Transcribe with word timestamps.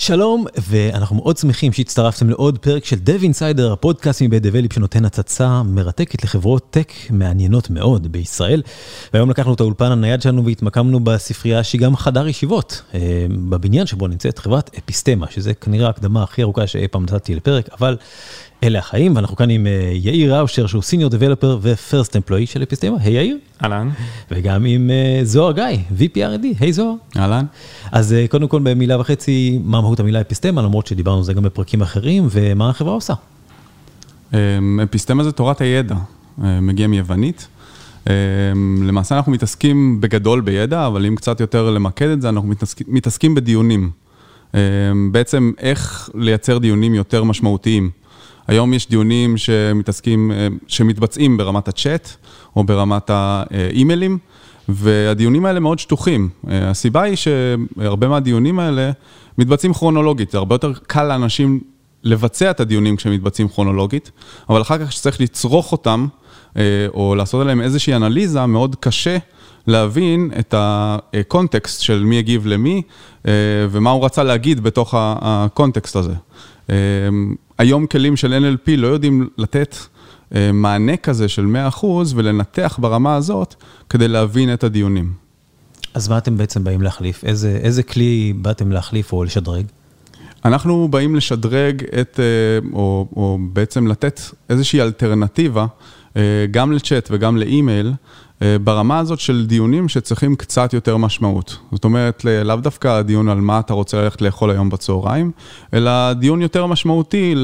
שלום, 0.00 0.44
ואנחנו 0.68 1.16
מאוד 1.16 1.36
שמחים 1.36 1.72
שהצטרפתם 1.72 2.30
לעוד 2.30 2.58
פרק 2.58 2.84
של 2.84 2.96
Dev 2.96 3.22
Insider, 3.22 3.72
הפודקאסט 3.72 4.22
מבית 4.22 4.42
דבליפ 4.42 4.72
שנותן 4.72 5.04
הצצה 5.04 5.62
מרתקת 5.62 6.24
לחברות 6.24 6.66
טק 6.70 6.92
מעניינות 7.10 7.70
מאוד 7.70 8.12
בישראל. 8.12 8.62
והיום 9.12 9.30
לקחנו 9.30 9.54
את 9.54 9.60
האולפן 9.60 9.92
הנייד 9.92 10.22
שלנו 10.22 10.44
והתמקמנו 10.44 11.00
בספרייה 11.00 11.64
שהיא 11.64 11.80
גם 11.80 11.96
חדר 11.96 12.28
ישיבות, 12.28 12.82
אה, 12.94 13.26
בבניין 13.48 13.86
שבו 13.86 14.06
נמצאת 14.06 14.38
חברת 14.38 14.70
אפיסטמה, 14.78 15.26
שזה 15.30 15.54
כנראה 15.54 15.86
ההקדמה 15.86 16.22
הכי 16.22 16.42
ארוכה 16.42 16.66
שאי 16.66 16.88
פעם 16.88 17.02
נתתי 17.02 17.34
לפרק, 17.34 17.68
אבל 17.72 17.96
אלה 18.64 18.78
החיים, 18.78 19.16
ואנחנו 19.16 19.36
כאן 19.36 19.50
עם 19.50 19.66
אה, 19.66 19.90
יאיר 19.94 20.34
ראושר, 20.36 20.66
שהוא 20.66 20.82
סיניור 20.82 21.10
דבלופר 21.10 21.58
ופרסט 21.62 22.16
אמפלואי 22.16 22.46
של 22.46 22.62
אפיסטמה. 22.62 22.96
היי 23.00 23.14
יאיר. 23.14 23.38
אהלן. 23.64 23.88
וגם 24.30 24.64
עם 24.64 24.90
אה, 24.90 25.20
זוהר 25.24 25.52
גיא, 25.52 25.64
VPRD, 25.98 26.44
היי 26.60 26.72
זוהר. 26.72 26.94
אהלן. 27.16 27.44
אז 27.92 28.12
אה, 28.12 28.26
קודם 28.28 28.48
כל 28.48 28.60
במילה 28.62 29.00
וחצי, 29.00 29.58
מה 29.64 29.80
מהות 29.80 30.00
המילה 30.00 30.20
אפיסטמה, 30.20 30.62
למרות 30.62 30.86
שדיברנו 30.86 31.18
על 31.18 31.24
זה 31.24 31.32
גם 31.32 31.42
בפרקים 31.42 31.82
אחרים, 31.82 32.26
ומה 32.30 32.70
החברה 32.70 32.94
עושה. 32.94 33.14
אמ, 34.34 34.80
אפיסטמה 34.82 35.24
זה 35.24 35.32
תורת 35.32 35.60
הידע, 35.60 35.94
מגיע 36.38 36.86
מיוונית. 36.86 37.48
אמ, 38.06 38.12
למעשה 38.82 39.16
אנחנו 39.16 39.32
מתעסקים 39.32 40.00
בגדול 40.00 40.40
בידע, 40.40 40.86
אבל 40.86 41.06
אם 41.06 41.16
קצת 41.16 41.40
יותר 41.40 41.70
למקד 41.70 42.08
את 42.08 42.22
זה, 42.22 42.28
אנחנו 42.28 42.48
מתעסקים, 42.48 42.86
מתעסקים 42.90 43.34
בדיונים. 43.34 43.90
אמ, 44.54 44.58
בעצם 45.12 45.52
איך 45.58 46.10
לייצר 46.14 46.58
דיונים 46.58 46.94
יותר 46.94 47.24
משמעותיים. 47.24 47.90
היום 48.48 48.74
יש 48.74 48.88
דיונים 48.88 49.36
שמתעסקים, 49.36 50.32
אה, 50.32 50.48
שמתבצעים 50.66 51.36
ברמת 51.36 51.68
הצ'אט 51.68 52.08
או 52.56 52.64
ברמת 52.64 53.10
האימיילים, 53.10 54.18
והדיונים 54.68 55.46
האלה 55.46 55.60
מאוד 55.60 55.78
שטוחים. 55.78 56.28
אה, 56.48 56.70
הסיבה 56.70 57.02
היא 57.02 57.16
שהרבה 57.16 58.08
מהדיונים 58.08 58.58
האלה 58.58 58.90
מתבצעים 59.38 59.74
כרונולוגית, 59.74 60.30
זה 60.30 60.38
הרבה 60.38 60.54
יותר 60.54 60.72
קל 60.86 61.04
לאנשים 61.04 61.60
לבצע 62.04 62.50
את 62.50 62.60
הדיונים 62.60 62.96
כשהם 62.96 63.12
מתבצעים 63.12 63.48
כרונולוגית, 63.48 64.10
אבל 64.48 64.62
אחר 64.62 64.78
כך 64.78 64.88
כשצריך 64.88 65.20
לצרוך 65.20 65.72
אותם, 65.72 66.06
אה, 66.56 66.62
או 66.94 67.14
לעשות 67.14 67.40
עליהם 67.40 67.60
איזושהי 67.60 67.94
אנליזה, 67.94 68.46
מאוד 68.46 68.76
קשה 68.80 69.16
להבין 69.66 70.30
את 70.38 70.54
הקונטקסט 70.56 71.80
של 71.80 72.04
מי 72.04 72.18
הגיב 72.18 72.46
למי, 72.46 72.82
ומה 73.70 73.90
הוא 73.90 74.04
רצה 74.04 74.22
להגיד 74.22 74.60
בתוך 74.60 74.94
הקונטקסט 74.98 75.96
הזה. 75.96 76.14
היום 77.58 77.86
כלים 77.86 78.16
של 78.16 78.44
NLP 78.44 78.70
לא 78.76 78.86
יודעים 78.86 79.28
לתת 79.38 79.76
אה, 80.34 80.52
מענה 80.52 80.96
כזה 80.96 81.28
של 81.28 81.46
100% 81.80 81.84
ולנתח 82.14 82.78
ברמה 82.82 83.16
הזאת 83.16 83.54
כדי 83.88 84.08
להבין 84.08 84.52
את 84.52 84.64
הדיונים. 84.64 85.12
אז 85.94 86.08
מה 86.08 86.18
אתם 86.18 86.36
בעצם 86.36 86.64
באים 86.64 86.82
להחליף? 86.82 87.24
איזה, 87.24 87.58
איזה 87.62 87.82
כלי 87.82 88.32
באתם 88.36 88.72
להחליף 88.72 89.12
או 89.12 89.24
לשדרג? 89.24 89.64
אנחנו 90.44 90.88
באים 90.88 91.16
לשדרג 91.16 91.84
את, 92.00 92.20
אה, 92.20 92.68
או, 92.72 93.06
או 93.16 93.38
בעצם 93.52 93.86
לתת 93.86 94.20
איזושהי 94.50 94.80
אלטרנטיבה, 94.80 95.66
גם 96.50 96.72
לצ'אט 96.72 97.08
וגם 97.12 97.36
לאימייל, 97.36 97.92
אה, 98.42 98.56
ברמה 98.58 98.98
הזאת 98.98 99.20
של 99.20 99.46
דיונים 99.46 99.88
שצריכים 99.88 100.36
קצת 100.36 100.72
יותר 100.72 100.96
משמעות. 100.96 101.56
זאת 101.72 101.84
אומרת, 101.84 102.24
לאו 102.44 102.56
דווקא 102.56 102.88
הדיון 102.88 103.28
על 103.28 103.40
מה 103.40 103.60
אתה 103.60 103.74
רוצה 103.74 104.02
ללכת 104.02 104.22
לאכול 104.22 104.50
היום 104.50 104.70
בצהריים, 104.70 105.30
אלא 105.74 106.12
דיון 106.12 106.42
יותר 106.42 106.66
משמעותי 106.66 107.34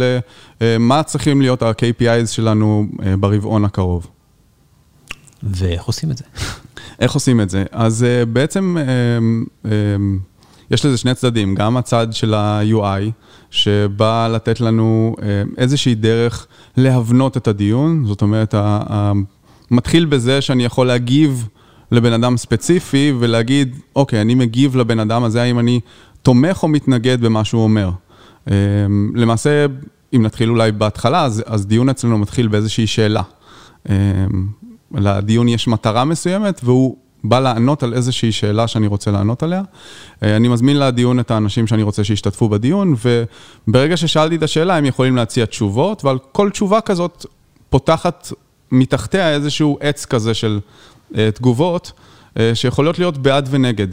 למה 0.60 1.02
צריכים 1.02 1.40
להיות 1.40 1.62
ה-KPIs 1.62 2.26
שלנו 2.26 2.86
אה, 3.02 3.16
ברבעון 3.16 3.64
הקרוב. 3.64 4.06
ואיך 5.42 5.84
עושים 5.84 6.10
את 6.10 6.16
זה? 6.16 6.24
איך 7.00 7.12
עושים 7.12 7.40
את 7.40 7.50
זה? 7.50 7.64
אז 7.72 8.04
אה, 8.04 8.24
בעצם 8.24 8.76
יש 10.70 10.86
לזה 10.86 10.96
שני 10.96 11.14
צדדים, 11.14 11.54
גם 11.54 11.76
הצד 11.76 12.06
של 12.12 12.34
ה-UI, 12.34 13.10
שבא 13.50 14.28
לתת 14.32 14.60
לנו 14.60 15.16
איזושהי 15.58 15.94
דרך 15.94 16.46
להבנות 16.76 17.36
את 17.36 17.48
הדיון, 17.48 18.04
זאת 18.06 18.22
אומרת, 18.22 18.54
מתחיל 19.70 20.04
בזה 20.04 20.40
שאני 20.40 20.64
יכול 20.64 20.86
להגיב 20.86 21.48
לבן 21.92 22.12
אדם 22.12 22.36
ספציפי 22.36 23.12
ולהגיד, 23.18 23.76
אוקיי, 23.96 24.20
אני 24.20 24.34
מגיב 24.34 24.76
לבן 24.76 25.00
אדם 25.00 25.24
הזה, 25.24 25.42
האם 25.42 25.58
אני 25.58 25.80
תומך 26.22 26.62
או 26.62 26.68
מתנגד 26.68 27.20
במה 27.20 27.44
שהוא 27.44 27.62
אומר. 27.62 27.90
אמ, 28.50 28.52
למעשה, 29.14 29.66
אם 30.16 30.22
נתחיל 30.22 30.50
אולי 30.50 30.72
בהתחלה, 30.72 31.24
אז, 31.24 31.42
אז 31.46 31.66
דיון 31.66 31.88
אצלנו 31.88 32.18
מתחיל 32.18 32.48
באיזושהי 32.48 32.86
שאלה. 32.86 33.22
אמ, 33.88 33.94
לדיון 34.94 35.48
יש 35.48 35.68
מטרה 35.68 36.04
מסוימת 36.04 36.60
והוא 36.64 36.96
בא 37.28 37.40
לענות 37.40 37.82
על 37.82 37.94
איזושהי 37.94 38.32
שאלה 38.32 38.68
שאני 38.68 38.86
רוצה 38.86 39.10
לענות 39.10 39.42
עליה. 39.42 39.62
אה, 40.22 40.36
אני 40.36 40.48
מזמין 40.48 40.78
לדיון 40.78 41.20
את 41.20 41.30
האנשים 41.30 41.66
שאני 41.66 41.82
רוצה 41.82 42.04
שישתתפו 42.04 42.48
בדיון, 42.48 42.94
וברגע 43.68 43.96
ששאלתי 43.96 44.36
את 44.36 44.42
השאלה, 44.42 44.76
הם 44.76 44.84
יכולים 44.84 45.16
להציע 45.16 45.46
תשובות, 45.46 46.04
ועל 46.04 46.18
כל 46.32 46.50
תשובה 46.50 46.80
כזאת 46.80 47.26
פותחת 47.70 48.32
מתחתיה 48.72 49.30
איזשהו 49.30 49.78
עץ 49.80 50.04
כזה 50.04 50.34
של 50.34 50.60
uh, 51.12 51.16
תגובות, 51.34 51.92
uh, 52.34 52.38
שיכולות 52.54 52.98
להיות 52.98 53.18
בעד 53.18 53.48
ונגד. 53.50 53.88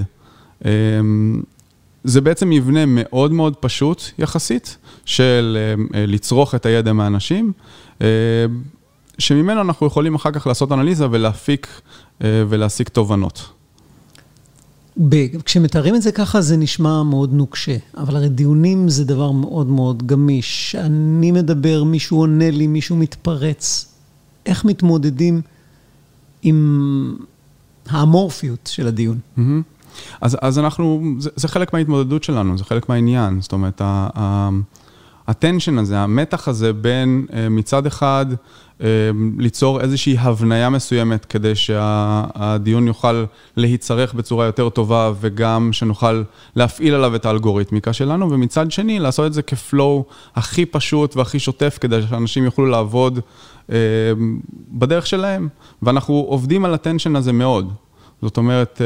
זה 2.03 2.21
בעצם 2.21 2.49
מבנה 2.49 2.85
מאוד 2.87 3.31
מאוד 3.31 3.55
פשוט 3.55 4.03
יחסית, 4.19 4.77
של 5.05 5.57
לצרוך 5.93 6.55
את 6.55 6.65
הידע 6.65 6.93
מהאנשים, 6.93 7.51
שממנו 9.19 9.61
אנחנו 9.61 9.87
יכולים 9.87 10.15
אחר 10.15 10.31
כך 10.31 10.47
לעשות 10.47 10.71
אנליזה 10.71 11.07
ולהפיק 11.11 11.67
ולהסיק 12.21 12.89
תובנות. 12.89 13.49
כשמתארים 15.45 15.95
את 15.95 16.01
זה 16.01 16.11
ככה 16.11 16.41
זה 16.41 16.57
נשמע 16.57 17.03
מאוד 17.03 17.33
נוקשה, 17.33 17.77
אבל 17.97 18.15
הרי 18.15 18.29
דיונים 18.29 18.89
זה 18.89 19.05
דבר 19.05 19.31
מאוד 19.31 19.67
מאוד 19.67 20.07
גמיש. 20.07 20.75
אני 20.75 21.31
מדבר, 21.31 21.83
מישהו 21.83 22.17
עונה 22.17 22.51
לי, 22.51 22.67
מישהו 22.67 22.95
מתפרץ. 22.95 23.93
איך 24.45 24.65
מתמודדים 24.65 25.41
עם 26.41 27.15
האמורפיות 27.89 28.69
של 28.73 28.87
הדיון. 28.87 29.19
Mm-hmm. 29.37 29.41
אז, 30.21 30.37
אז 30.41 30.59
אנחנו, 30.59 31.01
זה, 31.19 31.29
זה 31.35 31.47
חלק 31.47 31.73
מההתמודדות 31.73 32.23
שלנו, 32.23 32.57
זה 32.57 32.63
חלק 32.63 32.89
מהעניין. 32.89 33.41
זאת 33.41 33.51
אומרת, 33.51 33.81
הטנשן 35.27 35.77
הזה, 35.77 35.99
המתח 35.99 36.47
הזה 36.47 36.73
בין 36.73 37.25
אה, 37.33 37.49
מצד 37.49 37.85
אחד 37.85 38.25
אה, 38.81 38.87
ליצור 39.37 39.81
איזושהי 39.81 40.17
הבניה 40.19 40.69
מסוימת 40.69 41.25
כדי 41.25 41.55
שהדיון 41.55 42.87
יוכל 42.87 43.25
להיצרך 43.57 44.13
בצורה 44.13 44.45
יותר 44.45 44.69
טובה 44.69 45.11
וגם 45.21 45.73
שנוכל 45.73 46.23
להפעיל 46.55 46.93
עליו 46.93 47.15
את 47.15 47.25
האלגוריתמיקה 47.25 47.93
שלנו, 47.93 48.31
ומצד 48.31 48.71
שני 48.71 48.99
לעשות 48.99 49.25
את 49.25 49.33
זה 49.33 49.41
כפלואו 49.41 50.05
הכי 50.35 50.65
פשוט 50.65 51.17
והכי 51.17 51.39
שוטף 51.39 51.77
כדי 51.81 52.01
שאנשים 52.09 52.43
יוכלו 52.43 52.65
לעבוד 52.65 53.19
אה, 53.71 53.77
בדרך 54.71 55.07
שלהם, 55.07 55.47
ואנחנו 55.81 56.13
עובדים 56.13 56.65
על 56.65 56.73
הטנשן 56.73 57.15
הזה 57.15 57.33
מאוד. 57.33 57.73
זאת 58.21 58.37
אומרת, 58.37 58.81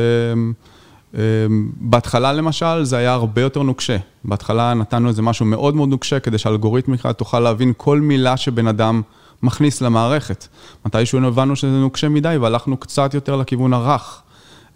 בהתחלה 1.79 2.34
למשל 2.34 2.84
זה 2.84 2.97
היה 2.97 3.13
הרבה 3.13 3.41
יותר 3.41 3.62
נוקשה. 3.62 3.97
בהתחלה 4.23 4.73
נתנו 4.73 5.09
איזה 5.09 5.22
משהו 5.22 5.45
מאוד 5.45 5.75
מאוד 5.75 5.90
נוקשה 5.90 6.19
כדי 6.19 6.38
שהאלגוריתמיקה 6.38 7.13
תוכל 7.13 7.40
להבין 7.40 7.73
כל 7.78 8.01
מילה 8.01 8.38
שבן 8.38 8.68
אדם 8.68 9.01
מכניס 9.44 9.81
למערכת. 9.81 10.47
מתישהו 10.85 11.28
הבנו 11.28 11.56
שזה 11.56 11.72
נוקשה 11.72 12.09
מדי 12.09 12.38
והלכנו 12.41 12.78
קצת 12.78 13.13
יותר 13.13 13.35
לכיוון 13.35 13.73
הרך. 13.73 14.22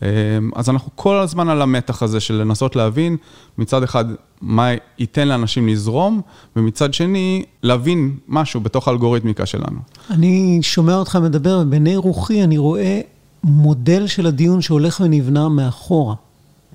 אמ, 0.01 0.07
אז 0.55 0.69
אנחנו 0.69 0.91
כל 0.95 1.15
הזמן 1.15 1.49
על 1.49 1.61
המתח 1.61 2.03
הזה 2.03 2.19
של 2.19 2.33
לנסות 2.33 2.75
להבין 2.75 3.17
מצד 3.57 3.83
אחד 3.83 4.05
מה 4.41 4.69
ייתן 4.99 5.27
לאנשים 5.27 5.67
לזרום, 5.67 6.21
ומצד 6.55 6.93
שני 6.93 7.43
להבין 7.63 8.15
משהו 8.27 8.59
בתוך 8.59 8.87
האלגוריתמיקה 8.87 9.45
שלנו. 9.45 9.79
אני 10.09 10.59
שומע 10.61 10.95
אותך 10.95 11.15
מדבר, 11.15 11.59
ובעיני 11.61 11.95
רוחי 11.95 12.43
אני 12.43 12.57
רואה 12.57 13.01
מודל 13.43 14.07
של 14.07 14.25
הדיון 14.25 14.61
שהולך 14.61 15.01
ונבנה 15.05 15.49
מאחורה. 15.49 16.15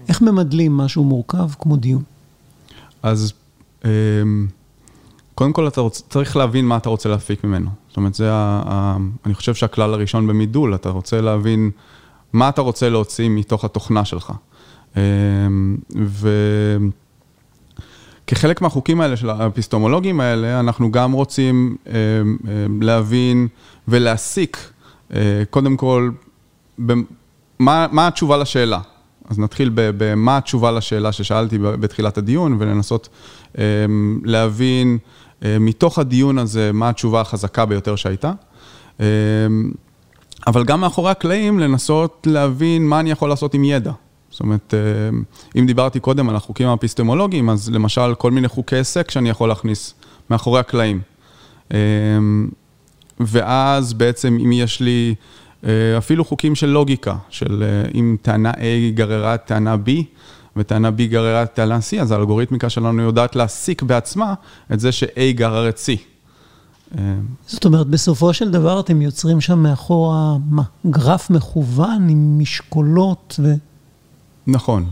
איך 0.09 0.23
ממדלים 0.23 0.77
משהו 0.77 1.05
מורכב 1.05 1.49
כמו 1.59 1.77
דיון? 1.77 2.03
אז 3.03 3.33
אמ, 3.85 4.47
קודם 5.35 5.53
כל 5.53 5.69
אתה 5.69 5.81
רוצ, 5.81 6.03
צריך 6.11 6.37
להבין 6.37 6.65
מה 6.65 6.77
אתה 6.77 6.89
רוצה 6.89 7.09
להפיק 7.09 7.45
ממנו. 7.45 7.71
זאת 7.89 7.97
אומרת, 7.97 8.15
זה 8.15 8.33
ה, 8.33 8.63
ה, 8.67 8.97
אני 9.27 9.35
חושב 9.35 9.55
שהכלל 9.55 9.95
הראשון 9.95 10.27
במידול, 10.27 10.75
אתה 10.75 10.91
רוצה 10.91 11.21
להבין 11.21 11.71
מה 12.33 12.49
אתה 12.49 12.61
רוצה 12.61 12.89
להוציא 12.89 13.29
מתוך 13.29 13.65
התוכנה 13.65 14.05
שלך. 14.05 14.33
אמ, 14.97 15.77
וכחלק 18.25 18.62
מהחוקים 18.62 19.01
האלה, 19.01 19.17
של 19.17 19.31
האפיסטומולוגים 19.31 20.21
האלה, 20.21 20.61
אנחנו 20.61 20.93
גם 20.93 21.12
רוצים 21.12 21.77
אמ, 21.87 21.93
להבין 22.83 23.49
ולהסיק, 23.89 24.73
אה, 25.15 25.43
קודם 25.51 25.77
כל, 25.77 26.11
מה, 27.58 28.06
התשובה 28.06 28.37
לשאלה? 28.37 28.81
אז 29.28 29.38
נתחיל 29.38 29.70
במה 29.75 30.37
התשובה 30.37 30.70
לשאלה 30.70 31.12
ששאלתי 31.12 31.58
בתחילת 31.58 32.19
הדיון, 32.19 32.56
ולנסות 32.58 33.08
um, 33.52 33.58
להבין 34.25 34.99
uh, 35.40 35.44
מתוך 35.61 35.99
הדיון 35.99 36.38
הזה 36.38 36.70
מה 36.73 36.88
התשובה 36.88 37.20
החזקה 37.20 37.67
ביותר 37.67 37.96
שהייתה. 37.96 38.32
Um, 38.99 39.00
אבל 40.46 40.64
גם 40.64 40.81
מאחורי 40.81 41.11
הקלעים 41.11 41.58
לנסות 41.58 42.26
להבין 42.31 42.88
מה 42.88 43.00
אני 43.00 43.11
יכול 43.11 43.28
לעשות 43.28 43.55
עם 43.55 43.64
ידע. 43.64 43.93
זאת 44.31 44.40
אומרת, 44.40 44.75
uh, 44.75 45.58
אם 45.58 45.67
דיברתי 45.67 46.00
קודם 46.00 46.28
על 46.28 46.37
החוקים 46.37 46.69
האפיסטמולוגיים, 46.69 47.50
אז 47.50 47.70
למשל 47.70 48.14
כל 48.14 48.31
מיני 48.31 48.49
חוקי 48.49 48.76
היסק 48.76 49.11
שאני 49.11 49.28
יכול 49.28 49.49
להכניס 49.49 49.94
מאחורי 50.31 50.61
הקלעים. 50.61 51.00
ואז 53.20 53.93
בעצם 53.93 54.38
אם 54.44 54.52
יש 54.52 54.81
לי... 54.81 55.14
אה, 55.67 55.99
אפילו 55.99 56.25
חוקים 56.25 56.55
של 56.55 56.67
לוגיקה, 56.67 57.17
של 57.29 57.63
אה, 57.63 57.91
אם 57.95 58.17
טענה 58.23 58.51
A 58.51 58.95
גררה 58.95 59.37
טענה 59.37 59.75
B, 59.75 59.91
וטענה 60.57 60.89
B 60.89 61.03
גררה 61.03 61.47
טענה 61.47 61.79
C, 61.79 62.01
אז 62.01 62.11
האלגוריתמיקה 62.11 62.71
שלנו 62.71 63.03
יודעת 63.03 63.37
להסיק 63.37 63.83
בעצמה 63.83 64.35
את 64.73 64.81
זה 64.81 64.93
ש-A 64.93 65.33
גרר 65.33 65.69
את 65.69 65.77
C. 65.77 65.99
אה, 66.99 67.15
זאת 67.47 67.65
אומרת, 67.65 67.87
בסופו 67.87 68.35
של 68.35 68.51
דבר 68.51 68.81
אתם 68.81 69.03
יוצרים 69.03 69.41
שם 69.41 69.59
מאחורה, 69.59 70.37
מה, 70.51 70.63
גרף 70.87 71.31
מכוון 71.31 72.09
עם 72.09 72.39
משקולות 72.39 73.41
ו... 73.43 73.55
נכון, 74.47 74.87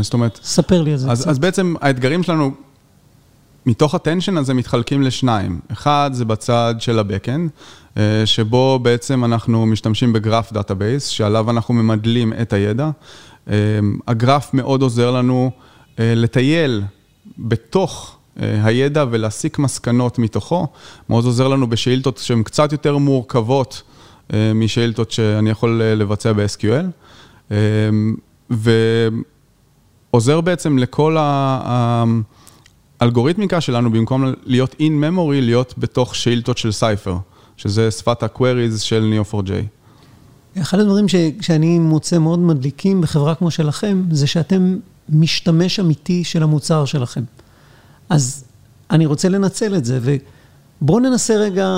זאת 0.00 0.14
אומרת... 0.14 0.40
ספר 0.42 0.82
לי 0.82 0.92
על 0.92 0.98
זה 0.98 1.10
אז, 1.10 1.30
אז 1.30 1.38
בעצם 1.38 1.74
האתגרים 1.80 2.22
שלנו, 2.22 2.50
מתוך 3.66 3.94
ה 3.94 3.99
tension 3.99 4.36
הזה 4.36 4.54
מתחלקים 4.54 5.02
לשניים. 5.02 5.60
אחד 5.72 6.10
זה 6.12 6.24
בצד 6.24 6.74
של 6.78 6.98
אה, 6.98 7.46
שבו 8.24 8.78
בעצם 8.82 9.24
אנחנו 9.24 9.66
משתמשים 9.66 10.12
ב 10.12 10.19
graph 10.19 10.52
database, 10.52 11.06
שעליו 11.06 11.50
אנחנו 11.50 11.74
ממדלים 11.74 12.32
את 12.32 12.52
הידע. 12.52 12.90
אה, 13.48 13.54
הגרף 14.08 14.54
מאוד 14.54 14.82
עוזר 14.82 15.10
לנו 15.10 15.50
אה, 15.98 16.12
לטייל 16.16 16.82
בתוך 17.38 18.16
הידע 18.36 19.04
ולהסיק 19.10 19.58
מסקנות 19.58 20.18
מתוכו. 20.18 20.66
מאוד 21.08 21.24
עוזר 21.24 21.48
לנו 21.48 21.66
בשאילתות 21.66 22.18
שהן 22.18 22.42
קצת 22.42 22.72
יותר 22.72 22.98
מורכבות 22.98 23.82
משאילתות 24.54 25.10
שאני 25.10 25.50
יכול 25.50 25.82
לבצע 25.82 26.32
ב-SQL. 26.32 27.54
ועוזר 30.10 30.40
בעצם 30.40 30.78
לכל 30.78 31.16
האלגוריתמיקה 33.00 33.60
שלנו, 33.60 33.90
במקום 33.90 34.24
להיות 34.44 34.72
in 34.72 35.02
memory, 35.02 35.40
להיות 35.40 35.74
בתוך 35.78 36.14
שאילתות 36.14 36.58
של 36.58 36.72
סייפר. 36.72 37.16
שזה 37.56 37.90
שפת 37.90 38.22
ה-queries 38.22 38.78
של 38.78 39.14
Neo4j. 39.32 39.50
אחד 40.60 40.78
הדברים 40.78 41.08
ש, 41.08 41.14
שאני 41.40 41.78
מוצא 41.78 42.18
מאוד 42.18 42.38
מדליקים 42.38 43.00
בחברה 43.00 43.34
כמו 43.34 43.50
שלכם, 43.50 44.02
זה 44.10 44.26
שאתם 44.26 44.76
משתמש 45.08 45.80
אמיתי 45.80 46.24
של 46.24 46.42
המוצר 46.42 46.84
שלכם. 46.84 47.22
אז 48.08 48.44
אני 48.90 49.06
רוצה 49.06 49.28
לנצל 49.28 49.76
את 49.76 49.84
זה, 49.84 50.00
ובואו 50.02 50.98
ננסה 51.00 51.34
רגע 51.34 51.68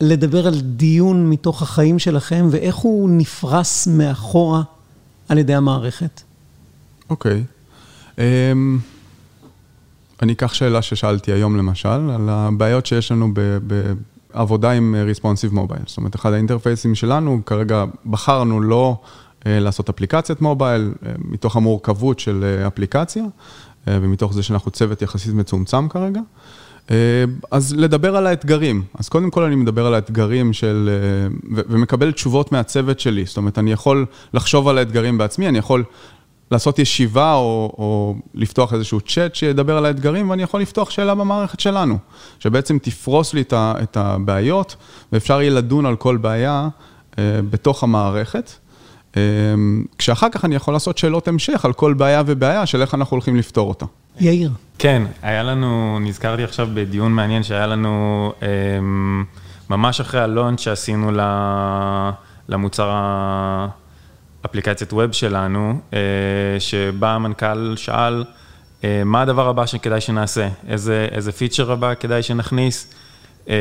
לדבר 0.00 0.46
על 0.46 0.60
דיון 0.60 1.30
מתוך 1.30 1.62
החיים 1.62 1.98
שלכם, 1.98 2.46
ואיך 2.50 2.76
הוא 2.76 3.10
נפרס 3.10 3.86
מאחורה 3.86 4.62
על 5.28 5.38
ידי 5.38 5.54
המערכת. 5.54 6.22
אוקיי. 7.10 7.44
Okay. 7.44 8.16
Um, 8.16 8.20
אני 10.22 10.32
אקח 10.32 10.54
שאלה 10.54 10.82
ששאלתי 10.82 11.32
היום 11.32 11.56
למשל, 11.56 11.88
על 11.88 12.28
הבעיות 12.28 12.86
שיש 12.86 13.12
לנו 13.12 13.30
ב... 13.34 13.58
ב 13.66 13.92
עבודה 14.34 14.70
עם 14.70 14.94
ריספונסיב 15.04 15.50
אה, 15.50 15.60
מובייל. 15.60 15.82
זאת 15.86 15.96
אומרת, 15.96 16.14
אחד 16.14 16.32
האינטרפייסים 16.32 16.94
שלנו, 16.94 17.40
כרגע 17.46 17.84
בחרנו 18.06 18.60
לא 18.60 18.96
אה, 19.46 19.60
לעשות 19.60 19.88
אפליקציית 19.88 20.40
מובייל, 20.40 20.92
אה, 21.06 21.12
מתוך 21.18 21.56
המורכבות 21.56 22.20
של 22.20 22.62
אפליקציה, 22.66 23.24
ומתוך 23.86 24.32
זה 24.32 24.42
שאנחנו 24.42 24.70
צוות 24.70 25.02
יחסית 25.02 25.34
מצומצם 25.34 25.88
כרגע. 25.88 26.20
אז 27.50 27.74
לדבר 27.76 28.16
על 28.16 28.26
האתגרים. 28.26 28.82
אז 28.98 29.08
קודם 29.08 29.30
כל 29.30 29.42
אני 29.42 29.56
מדבר 29.56 29.86
על 29.86 29.94
האתגרים 29.94 30.52
של, 30.52 30.90
ומקבל 31.50 32.12
תשובות 32.12 32.52
מהצוות 32.52 33.00
שלי. 33.00 33.24
זאת 33.24 33.36
אומרת, 33.36 33.58
אני 33.58 33.72
יכול 33.72 34.06
לחשוב 34.34 34.68
על 34.68 34.78
האתגרים 34.78 35.18
בעצמי, 35.18 35.48
אני 35.48 35.58
יכול 35.58 35.84
לעשות 36.54 36.78
ישיבה 36.78 37.34
או, 37.34 37.74
או 37.78 38.14
לפתוח 38.34 38.74
איזשהו 38.74 39.00
צ'אט 39.00 39.34
שידבר 39.34 39.76
על 39.76 39.86
האתגרים, 39.86 40.30
ואני 40.30 40.42
יכול 40.42 40.60
לפתוח 40.60 40.90
שאלה 40.90 41.14
במערכת 41.14 41.60
שלנו, 41.60 41.98
שבעצם 42.38 42.78
תפרוס 42.78 43.34
לי 43.34 43.44
את 43.52 43.96
הבעיות, 43.96 44.76
ואפשר 45.12 45.40
יהיה 45.40 45.50
לדון 45.50 45.86
על 45.86 45.96
כל 45.96 46.16
בעיה 46.16 46.68
אה, 47.18 47.40
בתוך 47.50 47.82
המערכת. 47.82 48.52
אה, 49.16 49.22
כשאחר 49.98 50.28
כך 50.28 50.44
אני 50.44 50.54
יכול 50.54 50.74
לעשות 50.74 50.98
שאלות 50.98 51.28
המשך 51.28 51.64
על 51.64 51.72
כל 51.72 51.94
בעיה 51.94 52.22
ובעיה 52.26 52.66
של 52.66 52.80
איך 52.80 52.94
אנחנו 52.94 53.14
הולכים 53.14 53.36
לפתור 53.36 53.68
אותה. 53.68 53.86
יאיר. 54.20 54.50
כן, 54.78 55.02
היה 55.22 55.42
לנו, 55.42 55.98
נזכרתי 56.00 56.44
עכשיו 56.44 56.68
בדיון 56.74 57.12
מעניין 57.12 57.42
שהיה 57.42 57.66
לנו 57.66 58.32
אה, 58.42 58.48
ממש 59.70 60.00
אחרי 60.00 60.20
הלונץ' 60.20 60.60
שעשינו 60.60 61.10
למוצר 62.48 62.90
ה... 62.92 63.68
אפליקציית 64.46 64.92
ווב 64.92 65.12
שלנו, 65.12 65.80
אה, 65.92 65.98
שבה 66.58 67.10
המנכ"ל 67.10 67.76
שאל, 67.76 68.24
אה, 68.84 69.02
מה 69.04 69.22
הדבר 69.22 69.48
הבא 69.48 69.66
שכדאי 69.66 70.00
שנעשה? 70.00 70.48
איזה, 70.68 71.08
איזה 71.10 71.32
פיצ'ר 71.32 71.72
הבא 71.72 71.94
כדאי 71.94 72.22
שנכניס? 72.22 72.94
אה, 73.48 73.54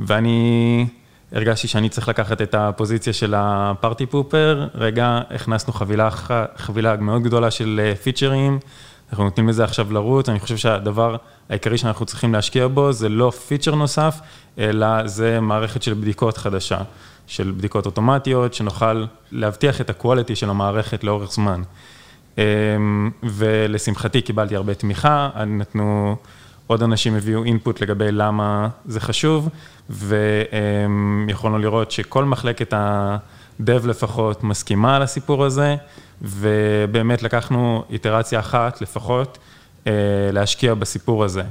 ואני 0.00 0.86
הרגשתי 1.32 1.68
שאני 1.68 1.88
צריך 1.88 2.08
לקחת 2.08 2.42
את 2.42 2.54
הפוזיציה 2.54 3.12
של 3.12 3.34
הפארטי 3.36 4.06
פופר, 4.06 4.68
רגע, 4.74 5.20
הכנסנו 5.30 5.72
חבילה, 5.72 6.10
חבילה 6.56 6.96
מאוד 6.96 7.22
גדולה 7.22 7.50
של 7.50 7.92
פיצ'רים, 8.02 8.58
אנחנו 9.10 9.24
נותנים 9.24 9.48
לזה 9.48 9.64
עכשיו 9.64 9.92
לרוץ, 9.92 10.28
אני 10.28 10.40
חושב 10.40 10.56
שהדבר 10.56 11.16
העיקרי 11.48 11.78
שאנחנו 11.78 12.06
צריכים 12.06 12.32
להשקיע 12.32 12.66
בו 12.66 12.92
זה 12.92 13.08
לא 13.08 13.30
פיצ'ר 13.48 13.74
נוסף, 13.74 14.20
אלא 14.58 15.06
זה 15.06 15.40
מערכת 15.40 15.82
של 15.82 15.94
בדיקות 15.94 16.36
חדשה. 16.36 16.78
של 17.26 17.52
בדיקות 17.56 17.86
אוטומטיות, 17.86 18.54
שנוכל 18.54 19.04
להבטיח 19.32 19.80
את 19.80 19.90
ה-quality 19.90 20.34
של 20.34 20.50
המערכת 20.50 21.04
לאורך 21.04 21.32
זמן. 21.32 21.62
אמ, 22.38 23.10
ולשמחתי 23.22 24.20
קיבלתי 24.20 24.56
הרבה 24.56 24.74
תמיכה, 24.74 25.30
נתנו, 25.46 26.16
עוד 26.66 26.82
אנשים 26.82 27.16
הביאו 27.16 27.44
אינפוט 27.44 27.80
לגבי 27.80 28.12
למה 28.12 28.68
זה 28.86 29.00
חשוב, 29.00 29.48
ויכולנו 29.90 31.58
לראות 31.58 31.90
שכל 31.90 32.24
מחלקת 32.24 32.72
ה-dev 32.72 33.86
לפחות 33.86 34.44
מסכימה 34.44 34.96
על 34.96 35.02
הסיפור 35.02 35.44
הזה, 35.44 35.76
ובאמת 36.22 37.22
לקחנו 37.22 37.84
איטרציה 37.90 38.40
אחת 38.40 38.80
לפחות 38.80 39.38
אה, 39.86 39.92
להשקיע 40.32 40.74
בסיפור 40.74 41.24
הזה. 41.24 41.42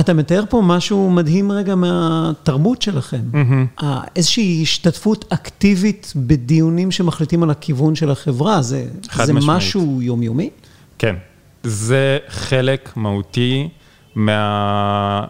אתה 0.00 0.12
מתאר 0.14 0.44
פה 0.48 0.62
משהו 0.64 1.10
מדהים 1.10 1.52
רגע 1.52 1.74
מהתרבות 1.74 2.82
שלכם. 2.82 3.22
Mm-hmm. 3.32 3.84
איזושהי 4.16 4.62
השתתפות 4.62 5.24
אקטיבית 5.32 6.12
בדיונים 6.16 6.90
שמחליטים 6.90 7.42
על 7.42 7.50
הכיוון 7.50 7.94
של 7.94 8.10
החברה, 8.10 8.62
זה, 8.62 8.86
זה 9.24 9.32
משהו 9.32 10.02
יומיומי? 10.02 10.50
כן, 10.98 11.16
זה 11.62 12.18
חלק 12.28 12.92
מהותי 12.96 13.68
מה... 14.14 15.26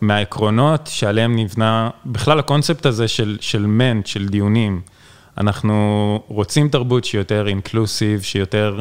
מהעקרונות 0.00 0.86
שעליהם 0.86 1.36
נבנה, 1.36 1.90
בכלל 2.06 2.38
הקונספט 2.38 2.86
הזה 2.86 3.08
של, 3.08 3.36
של 3.40 3.66
מנט, 3.66 4.06
של 4.06 4.28
דיונים. 4.28 4.80
אנחנו 5.38 6.20
רוצים 6.28 6.68
תרבות 6.68 7.04
שהיא 7.04 7.20
יותר 7.20 7.48
אינקלוסיב, 7.48 8.22
שהיא 8.22 8.40
יותר 8.40 8.80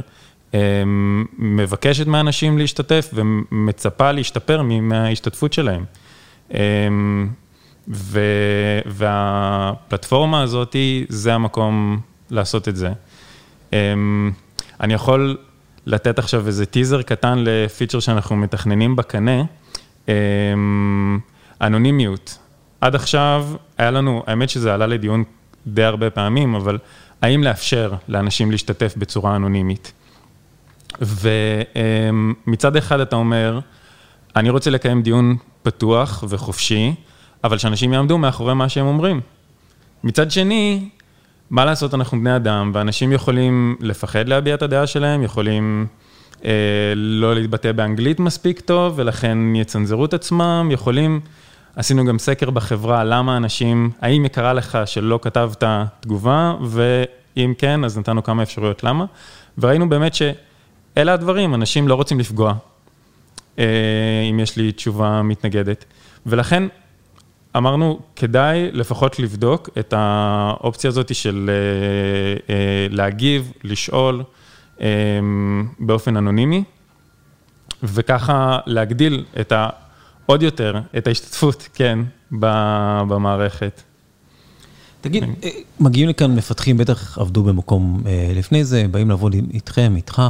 מבקשת 1.38 2.07
מאנשים 2.07 2.57
להשתתף 2.57 3.09
ומצפה 3.13 4.12
להשתפר 4.12 4.62
מההשתתפות 4.62 5.53
שלהם. 5.53 5.85
אמ, 6.53 7.27
ו, 7.88 8.19
והפלטפורמה 8.85 10.41
הזאת, 10.41 10.75
זה 11.09 11.33
המקום 11.33 12.00
לעשות 12.29 12.67
את 12.67 12.75
זה. 12.75 12.89
אמ, 13.74 14.31
אני 14.81 14.93
יכול 14.93 15.38
לתת 15.85 16.19
עכשיו 16.19 16.47
איזה 16.47 16.65
טיזר 16.65 17.01
קטן 17.01 17.43
לפיצ'ר 17.47 18.00
שאנחנו 18.00 18.35
מתכננים 18.35 18.95
בקנה, 18.95 19.43
אנונימיות. 21.62 22.38
עד 22.81 22.95
עכשיו 22.95 23.47
היה 23.77 23.91
לנו, 23.91 24.24
האמת 24.27 24.50
שזה 24.50 24.74
עלה 24.74 24.88
לדיון 24.88 25.24
די 25.67 25.83
הרבה 25.83 26.09
פעמים, 26.09 26.55
אבל 26.55 26.77
האם 27.21 27.43
לאפשר 27.43 27.93
לאנשים 28.07 28.51
להשתתף 28.51 28.93
בצורה 28.97 29.35
אנונימית? 29.35 29.93
ומצד 31.01 32.75
אחד 32.75 32.99
אתה 32.99 33.15
אומר, 33.15 33.59
אני 34.35 34.49
רוצה 34.49 34.69
לקיים 34.69 35.01
דיון 35.01 35.35
פתוח 35.63 36.23
וחופשי, 36.29 36.95
אבל 37.43 37.57
שאנשים 37.57 37.93
יעמדו 37.93 38.17
מאחורי 38.17 38.53
מה 38.53 38.69
שהם 38.69 38.85
אומרים. 38.85 39.21
מצד 40.03 40.31
שני, 40.31 40.89
מה 41.49 41.65
לעשות, 41.65 41.93
אנחנו 41.93 42.19
בני 42.19 42.35
אדם, 42.35 42.71
ואנשים 42.73 43.11
יכולים 43.11 43.75
לפחד 43.79 44.27
להביע 44.27 44.55
את 44.55 44.61
הדעה 44.61 44.87
שלהם, 44.87 45.23
יכולים 45.23 45.87
אה, 46.45 46.51
לא 46.95 47.35
להתבטא 47.35 47.71
באנגלית 47.71 48.19
מספיק 48.19 48.59
טוב, 48.59 48.93
ולכן 48.95 49.55
יצנזרו 49.55 50.05
את 50.05 50.13
עצמם, 50.13 50.69
יכולים... 50.71 51.21
עשינו 51.75 52.05
גם 52.05 52.19
סקר 52.19 52.49
בחברה, 52.49 53.03
למה 53.03 53.37
אנשים, 53.37 53.91
האם 54.01 54.25
יקרה 54.25 54.53
לך 54.53 54.77
שלא 54.85 55.19
כתבת 55.21 55.63
תגובה, 55.99 56.53
אם 57.37 57.53
כן, 57.57 57.83
אז 57.83 57.97
נתנו 57.97 58.23
כמה 58.23 58.43
אפשרויות 58.43 58.83
למה, 58.83 59.05
וראינו 59.57 59.89
באמת 59.89 60.15
שאלה 60.95 61.13
הדברים, 61.13 61.53
אנשים 61.53 61.87
לא 61.87 61.95
רוצים 61.95 62.19
לפגוע, 62.19 62.53
אה, 63.59 63.65
אם 64.29 64.39
יש 64.39 64.57
לי 64.57 64.71
תשובה 64.71 65.21
מתנגדת, 65.21 65.85
ולכן 66.25 66.63
אמרנו, 67.57 67.99
כדאי 68.15 68.69
לפחות 68.71 69.19
לבדוק 69.19 69.69
את 69.79 69.93
האופציה 69.97 70.87
הזאת 70.87 71.15
של 71.15 71.49
אה, 71.49 72.55
אה, 72.55 72.87
להגיב, 72.89 73.51
לשאול 73.63 74.23
באופן 75.79 76.17
אנונימי, 76.17 76.63
וככה 77.83 78.59
להגדיל 78.65 79.25
את 79.39 79.51
ה... 79.51 79.69
עוד 80.25 80.43
יותר 80.43 80.79
את 80.97 81.07
ההשתתפות, 81.07 81.69
כן, 81.73 81.99
במערכת. 82.31 83.81
תגיד, 85.05 85.24
אה, 85.24 85.50
מגיעים 85.79 86.09
לכאן 86.09 86.35
מפתחים, 86.35 86.77
בטח 86.77 87.17
עבדו 87.17 87.43
במקום 87.43 88.03
אה, 88.05 88.31
לפני 88.35 88.63
זה, 88.63 88.85
באים 88.91 89.09
לעבוד 89.09 89.35
איתכם, 89.53 89.93
איתך, 89.95 90.21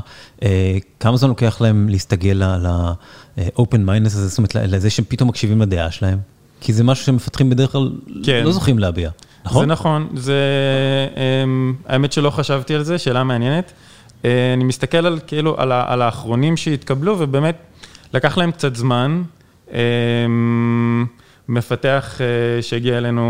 אה, 0.43 0.77
כמה 0.99 1.17
זמן 1.17 1.29
לוקח 1.29 1.61
להם 1.61 1.89
להסתגל 1.89 2.43
ל-open 2.43 3.79
mindness 3.87 4.05
הזה, 4.05 4.27
זאת 4.27 4.37
אומרת, 4.37 4.55
לזה 4.55 4.89
שהם 4.89 5.05
פתאום 5.07 5.29
מקשיבים 5.29 5.61
לדעה 5.61 5.91
שלהם? 5.91 6.19
כי 6.61 6.73
זה 6.73 6.83
משהו 6.83 7.05
שמפתחים 7.05 7.49
בדרך 7.49 7.71
כלל 7.71 7.91
כן. 8.23 8.41
לא 8.43 8.51
זוכים 8.51 8.79
להביע, 8.79 9.09
נכון? 9.45 9.65
זה 9.65 9.71
נכון, 9.71 10.07
זה, 10.15 10.39
האמת 11.87 12.11
שלא 12.11 12.29
חשבתי 12.29 12.75
על 12.75 12.83
זה, 12.83 12.97
שאלה 12.97 13.23
מעניינת. 13.23 13.71
אני 14.23 14.63
מסתכל 14.63 15.05
על, 15.05 15.19
כאילו, 15.27 15.55
על, 15.57 15.71
על 15.71 16.01
האחרונים 16.01 16.57
שהתקבלו, 16.57 17.15
ובאמת 17.19 17.55
לקח 18.13 18.37
להם 18.37 18.51
קצת 18.51 18.75
זמן. 18.75 19.21
מפתח 21.47 22.21
אה, 22.21 22.61
שהגיע 22.61 22.97
אלינו 22.97 23.21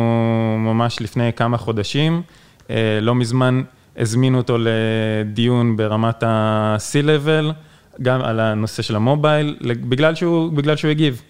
ממש 0.59 1.01
לפני 1.01 1.33
כמה 1.33 1.57
חודשים, 1.57 2.21
אה, 2.69 2.99
לא 3.01 3.15
מזמן 3.15 3.61
הזמינו 3.97 4.37
אותו 4.37 4.57
לדיון 4.59 5.77
ברמת 5.77 6.23
ה-C-Level, 6.23 7.51
גם 8.01 8.21
על 8.21 8.39
הנושא 8.39 8.81
של 8.81 8.95
המובייל, 8.95 9.57
בגלל 9.61 10.15
שהוא, 10.15 10.51
בגלל 10.51 10.75
שהוא 10.75 10.91
הגיב. 10.91 11.21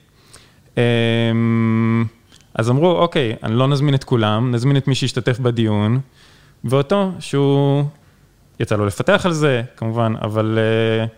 אמ, 0.78 2.06
אז 2.54 2.70
אמרו, 2.70 2.92
אוקיי, 2.92 3.36
אני 3.44 3.56
לא 3.56 3.68
נזמין 3.68 3.96
את 3.96 4.04
כולם, 4.04 4.52
נזמין 4.52 4.78
את 4.78 4.88
מי 4.88 4.96
שהשתתף 4.96 5.40
בדיון, 5.40 6.00
ואותו, 6.64 7.12
שהוא, 7.20 7.84
יצא 8.60 8.76
לו 8.76 8.86
לפתח 8.86 9.22
על 9.26 9.34
זה, 9.34 9.62
כמובן, 9.78 10.14
אבל... 10.22 10.60
Uh, 11.06 11.10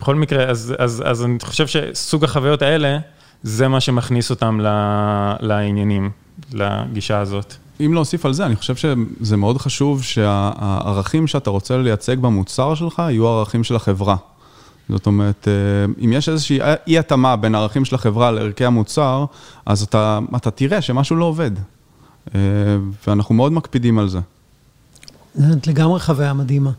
בכל 0.00 0.14
מקרה, 0.14 0.44
אז, 0.44 0.74
אז, 0.78 1.02
אז 1.06 1.24
אני 1.24 1.38
חושב 1.42 1.66
שסוג 1.66 2.24
החוויות 2.24 2.62
האלה, 2.62 2.98
זה 3.42 3.68
מה 3.68 3.80
שמכניס 3.80 4.30
אותם 4.30 4.60
ל, 4.60 4.66
לעניינים, 5.40 6.10
לגישה 6.52 7.18
הזאת. 7.18 7.54
אם 7.80 7.94
להוסיף 7.94 8.26
על 8.26 8.32
זה, 8.32 8.46
אני 8.46 8.56
חושב 8.56 8.76
שזה 8.76 9.36
מאוד 9.36 9.58
חשוב 9.58 10.02
שהערכים 10.02 11.26
שאתה 11.26 11.50
רוצה 11.50 11.76
לייצג 11.76 12.18
במוצר 12.18 12.74
שלך, 12.74 12.98
יהיו 12.98 13.28
הערכים 13.28 13.64
של 13.64 13.76
החברה. 13.76 14.16
זאת 14.88 15.06
אומרת, 15.06 15.48
אה, 15.48 16.04
אם 16.04 16.12
יש 16.12 16.28
איזושהי 16.28 16.58
אי-התאמה 16.86 17.36
בין 17.36 17.54
הערכים 17.54 17.84
של 17.84 17.94
החברה 17.94 18.30
לערכי 18.30 18.64
המוצר, 18.64 19.24
אז 19.66 19.82
אתה, 19.82 20.18
אתה 20.36 20.50
תראה 20.50 20.82
שמשהו 20.82 21.16
לא 21.16 21.24
עובד. 21.24 21.50
אה, 22.34 22.40
ואנחנו 23.06 23.34
מאוד 23.34 23.52
מקפידים 23.52 23.98
על 23.98 24.08
זה. 24.08 24.20
זאת 25.34 25.66
לגמרי 25.66 26.00
חוויה 26.00 26.32
מדהימה. 26.32 26.70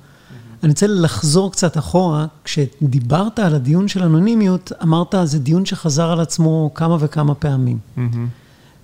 אני 0.64 0.72
רוצה 0.72 0.88
לחזור 0.88 1.52
קצת 1.52 1.78
אחורה, 1.78 2.26
כשדיברת 2.44 3.40
על 3.40 3.56
הדיון 3.56 3.88
של 3.88 4.04
אנונימיות, 4.04 4.72
אמרת, 4.84 5.16
זה 5.24 5.40
דיון 5.40 5.66
שחזר 5.66 6.12
על 6.12 6.20
עצמו 6.20 6.72
כמה 6.76 6.98
וכמה 7.00 7.36
פעמים. 7.36 7.78
Mm-hmm. 7.98 8.02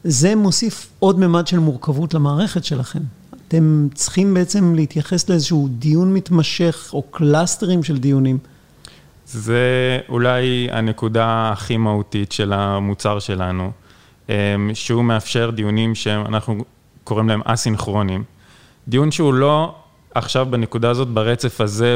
זה 0.03 0.35
מוסיף 0.35 0.89
עוד 0.99 1.19
ממד 1.19 1.47
של 1.47 1.59
מורכבות 1.59 2.13
למערכת 2.13 2.65
שלכם. 2.65 2.99
אתם 3.47 3.87
צריכים 3.93 4.33
בעצם 4.33 4.75
להתייחס 4.75 5.29
לאיזשהו 5.29 5.67
דיון 5.71 6.13
מתמשך, 6.13 6.89
או 6.93 7.01
קלאסטרים 7.01 7.83
של 7.83 7.97
דיונים. 7.97 8.37
זה 9.25 9.99
אולי 10.09 10.67
הנקודה 10.71 11.49
הכי 11.53 11.77
מהותית 11.77 12.31
של 12.31 12.53
המוצר 12.53 13.19
שלנו, 13.19 13.71
אמ, 14.29 14.35
שהוא 14.73 15.03
מאפשר 15.03 15.49
דיונים 15.49 15.95
שאנחנו 15.95 16.63
קוראים 17.03 17.29
להם 17.29 17.41
אסינכרונים. 17.45 18.23
דיון 18.87 19.11
שהוא 19.11 19.33
לא 19.33 19.75
עכשיו 20.15 20.47
בנקודה 20.49 20.89
הזאת, 20.89 21.07
ברצף 21.07 21.61
הזה 21.61 21.95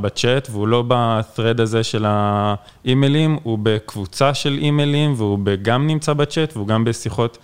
בצ'אט, 0.00 0.48
והוא 0.50 0.68
לא 0.68 0.84
ב-thread 0.88 1.62
הזה 1.62 1.82
של 1.82 2.04
האימיילים, 2.08 3.38
הוא 3.42 3.58
בקבוצה 3.62 4.34
של 4.34 4.58
אימיילים, 4.58 5.14
והוא 5.16 5.38
גם 5.62 5.86
נמצא 5.86 6.12
בצ'אט, 6.12 6.56
והוא 6.56 6.68
גם 6.68 6.84
בשיחות 6.84 7.38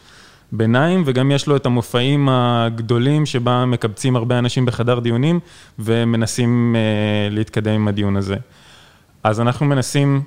ביניים, 0.53 1.03
וגם 1.07 1.31
יש 1.31 1.47
לו 1.47 1.57
את 1.57 1.67
המופעים 1.67 2.29
הגדולים 2.29 3.27
שבה 3.27 3.65
מקבצים 3.65 4.17
הרבה 4.17 4.39
אנשים 4.39 4.67
בחדר 4.67 4.99
דיונים, 4.99 5.41
ומנסים 5.79 6.77
uh, 6.77 7.35
להתקדם 7.35 7.73
עם 7.73 7.89
הדיון 7.89 8.17
הזה. 8.17 8.37
אז 9.25 9.41
אנחנו 9.41 9.67
מנסים 9.67 10.23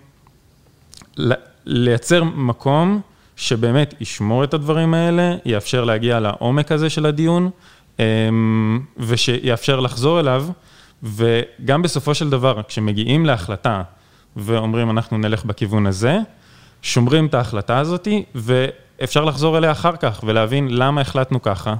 לייצר 1.66 2.24
מקום 2.24 3.02
שבאמת 3.36 3.94
ישמור 4.02 4.44
את 4.44 4.54
הדברים 4.54 4.94
האלה, 4.94 5.36
יאפשר 5.46 5.84
להגיע 5.84 6.20
לעומק 6.20 6.72
הזה 6.72 6.90
של 6.90 7.06
הדיון. 7.06 7.50
אמ, 8.00 8.80
ושיאפשר 8.98 9.80
לחזור 9.80 10.20
אליו, 10.20 10.46
וגם 11.04 11.82
בסופו 11.82 12.16
של 12.16 12.30
דבר, 12.30 12.62
כשמגיעים 12.68 13.26
להחלטה 13.26 13.82
ואומרים 14.36 14.90
אנחנו 14.90 15.18
נלך 15.18 15.46
בכיוון 15.46 15.88
הזה, 15.88 16.18
שומרים 16.82 17.26
את 17.26 17.34
ההחלטה 17.34 17.78
הזאת, 17.78 18.08
ואפשר 18.36 19.26
לחזור 19.26 19.58
אליה 19.58 19.72
אחר 19.72 19.96
כך 19.96 20.24
ולהבין 20.28 20.68
למה 20.72 21.02
החלטנו 21.02 21.42
ככה. 21.42 21.76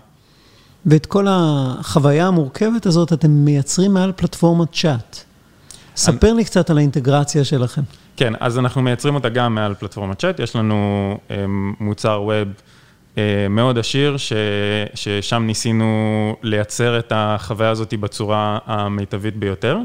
ואת 0.86 1.06
כל 1.06 1.28
החוויה 1.30 2.28
המורכבת 2.28 2.86
הזאת 2.86 3.14
אתם 3.14 3.32
מייצרים 3.32 3.94
מעל 3.94 4.12
פלטפורמת 4.16 4.74
צ'אט. 4.74 5.18
ספר 5.96 6.28
אני... 6.28 6.38
לי 6.38 6.46
קצת 6.46 6.70
על 6.70 6.78
האינטגרציה 6.78 7.44
שלכם. 7.44 7.82
כן, 8.16 8.34
אז 8.40 8.60
אנחנו 8.60 8.82
מייצרים 8.82 9.16
אותה 9.16 9.30
גם 9.30 9.56
מעל 9.56 9.74
פלטפורמת 9.74 10.20
צ'אט, 10.20 10.40
יש 10.40 10.56
לנו 10.56 11.18
אמ, 11.30 11.74
מוצר 11.80 12.22
ווב 12.26 12.48
מאוד 13.50 13.78
עשיר, 13.78 14.18
ש, 14.18 14.34
ששם 14.96 15.44
ניסינו 15.48 16.36
לייצר 16.44 17.00
את 17.00 17.12
החוויה 17.16 17.70
הזאת 17.70 17.94
בצורה 17.94 18.58
המיטבית 18.66 19.36
ביותר. 19.36 19.78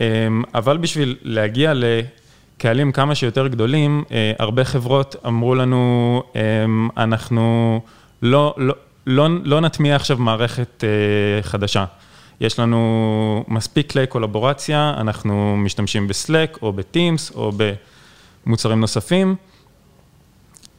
אה, 0.00 0.06
אבל 0.54 0.76
בשביל 0.76 1.16
להגיע 1.22 1.72
לקהלים 1.74 2.92
כמה 2.92 3.14
שיותר 3.14 3.48
גדולים, 3.48 4.04
אה, 4.10 4.32
הרבה 4.38 4.64
חברות 4.64 5.16
אמרו 5.26 5.54
לנו, 5.54 6.22
אנחנו 6.96 7.80
לא, 8.22 8.54
לא, 8.56 8.74
לא, 9.06 9.28
לא 9.44 9.60
נטמיע 9.60 9.96
עכשיו 9.96 10.16
מערכת 10.16 10.84
חדשה. 11.42 11.84
יש 12.40 12.58
לנו 12.58 13.44
מספיק 13.48 13.92
כלי 13.92 14.06
קולבורציה, 14.06 14.94
אנחנו 14.96 15.56
משתמשים 15.56 16.08
בסלק 16.08 16.58
או 16.62 16.72
בטימס 16.72 17.32
או 17.34 17.52
במוצרים 18.46 18.80
נוספים. 18.80 19.36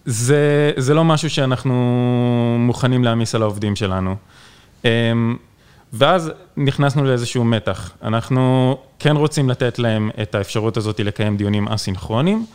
זה, 0.06 0.72
זה 0.78 0.94
לא 0.94 1.04
משהו 1.04 1.30
שאנחנו 1.30 2.56
מוכנים 2.60 3.04
להעמיס 3.04 3.36
על 3.36 3.42
העובדים 3.42 3.76
שלנו. 3.76 4.16
אמ, 4.86 5.36
ואז 5.94 6.32
נכנסנו 6.58 7.04
לאיזשהו 7.04 7.44
מתח. 7.44 7.92
אנחנו 8.04 8.78
כן 9.00 9.16
רוצים 9.16 9.50
לתת 9.50 9.80
להם 9.80 10.10
את 10.22 10.36
האפשרות 10.36 10.78
הזאת 10.78 11.00
לקיים 11.00 11.38
דיונים 11.38 11.68
אסינכרונים, 11.68 12.46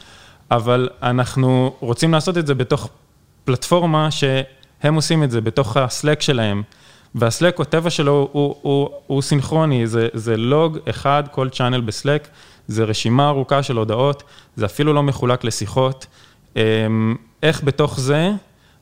אבל 0.51 0.89
אנחנו 1.03 1.75
רוצים 1.81 2.13
לעשות 2.13 2.39
את 2.39 2.47
זה 2.47 2.55
בתוך 2.55 2.89
פלטפורמה 3.45 4.11
שהם 4.11 4.95
עושים 4.95 5.23
את 5.23 5.31
זה, 5.31 5.41
בתוך 5.41 5.77
הסלק 5.77 6.23
שלהם. 6.23 6.63
והסלק, 7.15 7.61
הטבע 7.61 7.91
שלו 7.91 8.29
הוא, 8.33 8.57
הוא, 8.63 8.89
הוא 9.07 9.23
סינכרוני, 9.23 9.87
זה, 9.87 10.09
זה 10.13 10.37
לוג 10.37 10.79
אחד, 10.91 11.23
כל 11.31 11.49
צ'אנל 11.49 11.81
בסלק, 11.81 12.29
זה 12.69 12.85
רשימה 12.85 13.29
ארוכה 13.29 13.63
של 13.63 13.77
הודעות, 13.77 14.23
זה 14.57 14.67
אפילו 14.67 14.93
לא 14.93 15.03
מחולק 15.03 15.45
לשיחות. 15.45 16.07
איך 17.45 17.65
בתוך 17.65 18.01
זה 18.01 18.31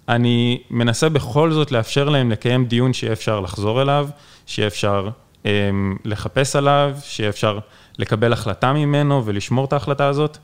אני 0.08 0.62
מנסה 0.70 1.08
בכל 1.08 1.52
זאת 1.52 1.72
לאפשר 1.72 2.08
להם 2.08 2.30
לקיים 2.30 2.64
דיון 2.64 2.92
שיהיה 2.92 3.12
אפשר 3.12 3.40
לחזור 3.40 3.82
אליו, 3.82 4.08
שיהיה 4.46 4.68
אפשר 4.68 5.08
אמ, 5.44 5.96
לחפש 6.04 6.56
עליו, 6.56 6.96
שיהיה 7.02 7.30
אפשר 7.30 7.58
לקבל 7.98 8.32
החלטה 8.32 8.72
ממנו 8.72 9.22
ולשמור 9.24 9.64
את 9.64 9.72
ההחלטה 9.72 10.06
הזאת. 10.06 10.38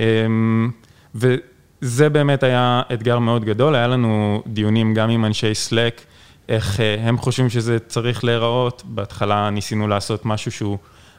אמ, 0.00 0.70
וזה 1.14 2.08
באמת 2.08 2.42
היה 2.42 2.82
אתגר 2.92 3.18
מאוד 3.18 3.44
גדול, 3.44 3.74
היה 3.74 3.86
לנו 3.86 4.42
דיונים 4.46 4.94
גם 4.94 5.10
עם 5.10 5.24
אנשי 5.24 5.54
סלק, 5.54 6.00
איך 6.48 6.80
אה, 6.80 6.96
הם 7.00 7.18
חושבים 7.18 7.50
שזה 7.50 7.78
צריך 7.78 8.24
להיראות, 8.24 8.82
בהתחלה 8.86 9.50
ניסינו 9.50 9.88
לעשות 9.88 10.26
משהו 10.26 10.52
שהוא 10.52 10.78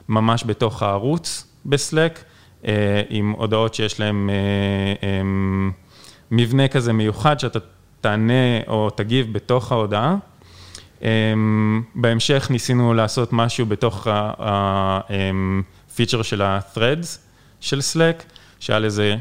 ממש 0.09 0.43
בתוך 0.45 0.83
הערוץ 0.83 1.47
בסלק, 1.65 2.23
אה, 2.67 3.01
עם 3.09 3.31
הודעות 3.37 3.73
שיש 3.73 3.99
להם 3.99 4.29
אה, 4.29 5.09
אמ, 5.21 5.71
מבנה 6.31 6.67
כזה 6.67 6.93
מיוחד 6.93 7.39
שאתה 7.39 7.59
תענה 8.01 8.63
או 8.67 8.89
תגיב 8.89 9.33
בתוך 9.33 9.71
ההודעה. 9.71 10.15
אמ, 11.01 11.81
בהמשך 11.95 12.47
ניסינו 12.49 12.93
לעשות 12.93 13.33
משהו 13.33 13.65
בתוך 13.65 14.07
הפיצ'ר 14.39 16.17
אמ, 16.17 16.23
של 16.23 16.41
ה-threads 16.41 17.17
של 17.59 17.79
Slack, 17.79 18.23
שהיה 18.59 18.79
לזה 18.79 19.15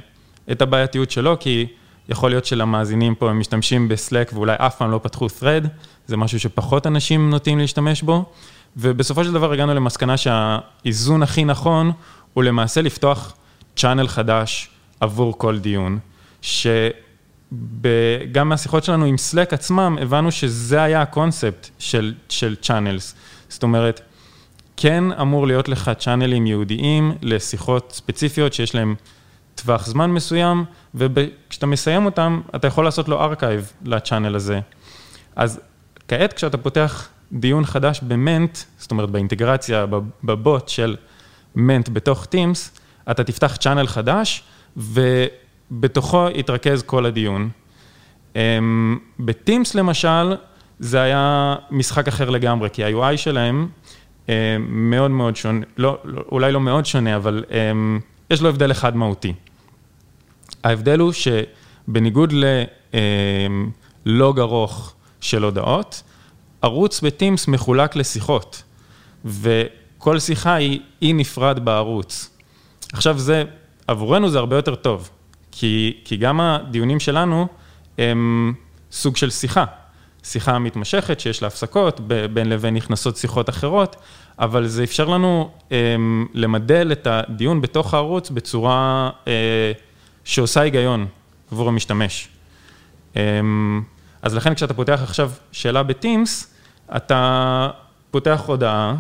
את 0.53 0.63
הבעייתיות 0.63 1.11
שלו, 1.11 1.37
כי 1.41 1.67
יכול 2.09 2.31
להיות 2.31 2.45
שלמאזינים 2.45 3.15
פה 3.15 3.31
הם 3.31 3.41
משתמשים 3.41 3.89
בסלק 3.89 4.31
ואולי 4.35 4.55
אף 4.59 4.77
פעם 4.77 4.91
לא 4.91 5.01
פתחו 5.03 5.27
thread, 5.27 5.67
זה 6.07 6.17
משהו 6.17 6.41
שפחות 6.41 6.87
אנשים 6.87 7.31
נוטים 7.31 7.59
להשתמש 7.59 8.03
בו, 8.03 8.25
ובסופו 8.77 9.25
של 9.25 9.33
דבר 9.33 9.53
הגענו 9.53 9.75
למסקנה 9.75 10.17
שהאיזון 10.17 11.23
הכי 11.23 11.45
נכון 11.45 11.93
הוא 12.35 12.45
למעשה 12.45 12.83
לפתוח 12.83 13.35
צ'אנל 13.77 14.09
חדש 14.09 14.71
עבור 15.01 15.39
כל 15.39 15.59
דיון, 15.59 15.99
שגם 16.43 16.89
מהשיחות 18.49 18.85
שלנו 18.85 19.05
עם 19.05 19.19
סלק 19.19 19.53
עצמם, 19.53 19.99
הבנו 20.01 20.33
שזה 20.33 20.83
היה 20.83 21.03
הקונספט 21.03 21.69
של, 21.79 22.15
של 22.29 22.57
צ'אנלס. 22.57 23.15
זאת 23.49 23.63
אומרת, 23.63 24.01
כן 24.77 25.05
אמור 25.21 25.47
להיות 25.47 25.69
לך 25.69 25.91
צ'אנלים 25.99 26.47
ייעודיים 26.47 27.15
לשיחות 27.23 27.93
ספציפיות 27.93 28.53
שיש 28.53 28.75
להם 28.75 28.95
טווח 29.55 29.87
זמן 29.87 30.11
מסוים, 30.11 30.65
וכשאתה 30.95 31.67
מסיים 31.67 32.05
אותם, 32.05 32.41
אתה 32.57 32.67
יכול 32.67 32.85
לעשות 32.85 33.09
לו 33.09 33.21
archive 33.21 33.73
ל 33.85 33.91
channel 33.91 34.35
הזה. 34.35 34.61
אז 35.37 35.61
כעת 36.09 36.33
כשאתה 36.33 36.59
פותח 36.59 37.09
דיון 37.33 37.65
חדש 37.65 38.01
במנט, 38.03 38.59
זאת 38.79 38.91
אומרת 38.91 39.11
באינטגרציה, 39.11 39.87
בבוט 40.25 40.69
של 40.69 40.97
מנט 41.55 41.89
בתוך 41.89 42.27
Teams, 42.27 42.71
אתה 43.11 43.25
תפתח 43.25 43.57
channel 43.57 43.87
חדש, 43.87 44.43
ובתוכו 45.71 46.27
יתרכז 46.35 46.83
כל 46.83 47.07
הדיון. 47.07 47.51
אמ, 48.37 48.99
ב 49.19 49.28
Teams 49.28 49.75
למשל, 49.75 50.37
זה 50.79 51.01
היה 51.01 51.57
משחק 51.71 52.09
אחר 52.09 52.31
לגמרי, 52.31 52.69
כי 52.73 52.85
ה-UI 52.85 53.17
שלהם 53.17 53.69
אמ, 54.29 54.33
מאוד 54.69 55.11
מאוד 55.11 55.37
שונה, 55.37 55.67
לא, 55.77 55.99
לא, 56.05 56.23
אולי 56.33 56.53
לא 56.53 56.61
מאוד 56.61 56.87
שונה, 56.87 57.17
אבל 57.17 57.45
אמ, 57.51 58.01
יש 58.31 58.43
לו 58.43 58.49
הבדל 58.49 58.71
אחד 58.71 58.97
מהותי. 58.97 59.33
ההבדל 60.65 60.99
הוא 60.99 61.13
שבניגוד 61.13 62.35
ללוג 64.07 64.41
ארוך 64.41 64.95
של 65.21 65.43
הודעות, 65.45 66.03
ערוץ 66.63 67.01
בטימס 67.01 67.49
מחולק 67.49 67.97
לשיחות, 67.97 68.63
וכל 69.25 70.19
שיחה 70.19 70.55
היא 70.55 70.81
אי 71.03 71.13
נפרד 71.13 71.65
בערוץ. 71.65 72.31
עכשיו 72.93 73.19
זה, 73.19 73.45
עבורנו 73.87 74.29
זה 74.29 74.39
הרבה 74.39 74.57
יותר 74.57 74.75
טוב, 74.75 75.11
כי, 75.53 76.01
כי 76.05 76.17
גם 76.17 76.41
הדיונים 76.41 77.01
שלנו 77.01 77.47
הם 77.99 78.55
סוג 78.93 79.17
של 79.17 79.31
שיחה. 79.31 79.65
שיחה 80.25 80.59
מתמשכת 80.59 81.21
שיש 81.21 81.43
לה 81.43 81.49
הפסקות, 81.49 82.01
בין 82.33 82.49
לבין 82.49 82.75
נכנסות 82.75 83.17
שיחות 83.17 83.49
אחרות, 83.49 83.97
אבל 84.39 84.67
זה 84.67 84.85
אפשר 84.85 85.05
לנו 85.05 85.51
הם, 85.71 86.27
למדל 86.35 86.93
את 86.93 87.07
הדיון 87.07 87.61
בתוך 87.61 87.95
הערוץ 87.95 88.31
בצורה 88.31 89.11
אה, 89.29 89.73
שעושה 90.25 90.61
היגיון 90.61 91.07
עבור 91.53 91.69
המשתמש. 91.69 92.29
הם, 93.15 93.83
אז 94.23 94.35
לכן 94.35 94.55
כשאתה 94.55 94.75
פותח 94.75 95.01
עכשיו 95.03 95.31
שאלה 95.53 95.83
בטימס, 95.83 96.55
אתה 96.97 97.71
פותח 98.11 98.43
הודעה, 98.47 98.95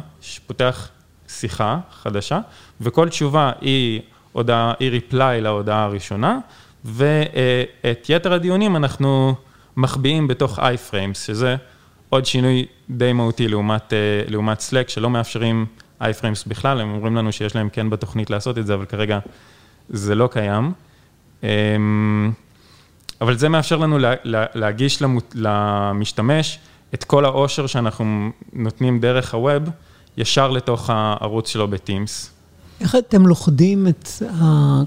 פותח 0.46 0.88
שיחה 1.28 1.78
חדשה, 2.02 2.40
וכל 2.80 3.08
תשובה 3.08 3.52
היא 3.60 4.00
הודעה, 4.32 4.72
ריפליי 4.80 5.40
להודעה 5.40 5.84
הראשונה, 5.84 6.38
ואת 6.84 8.06
יתר 8.08 8.32
הדיונים 8.32 8.76
אנחנו 8.76 9.34
מחביאים 9.76 10.28
בתוך 10.28 10.58
iFrames, 10.58 11.14
שזה 11.14 11.56
עוד 12.08 12.26
שינוי 12.26 12.66
די 12.90 13.12
מהותי 13.12 13.48
לעומת, 13.48 13.92
לעומת 14.28 14.58
Slack, 14.58 14.88
שלא 14.88 15.10
מאפשרים 15.10 15.66
iFrames 16.00 16.42
בכלל, 16.46 16.80
הם 16.80 16.94
אומרים 16.94 17.16
לנו 17.16 17.32
שיש 17.32 17.56
להם 17.56 17.68
כן 17.68 17.90
בתוכנית 17.90 18.30
לעשות 18.30 18.58
את 18.58 18.66
זה, 18.66 18.74
אבל 18.74 18.84
כרגע 18.84 19.18
זה 19.88 20.14
לא 20.14 20.28
קיים. 20.32 20.72
אמ, 21.42 22.32
אבל 23.20 23.36
זה 23.36 23.48
מאפשר 23.48 23.76
לנו 23.76 23.98
להגיש 24.54 25.02
למשתמש 25.34 26.58
את 26.94 27.04
כל 27.04 27.24
העושר 27.24 27.66
שאנחנו 27.66 28.30
נותנים 28.52 29.00
דרך 29.00 29.34
הווב, 29.34 29.62
ישר 30.16 30.50
לתוך 30.50 30.90
הערוץ 30.90 31.48
שלו 31.48 31.68
ב 31.68 31.78
Teams. 31.78 32.39
איך 32.80 32.96
אתם 32.96 33.26
לוכדים 33.26 33.88
את 33.88 34.08
ה... 34.42 34.82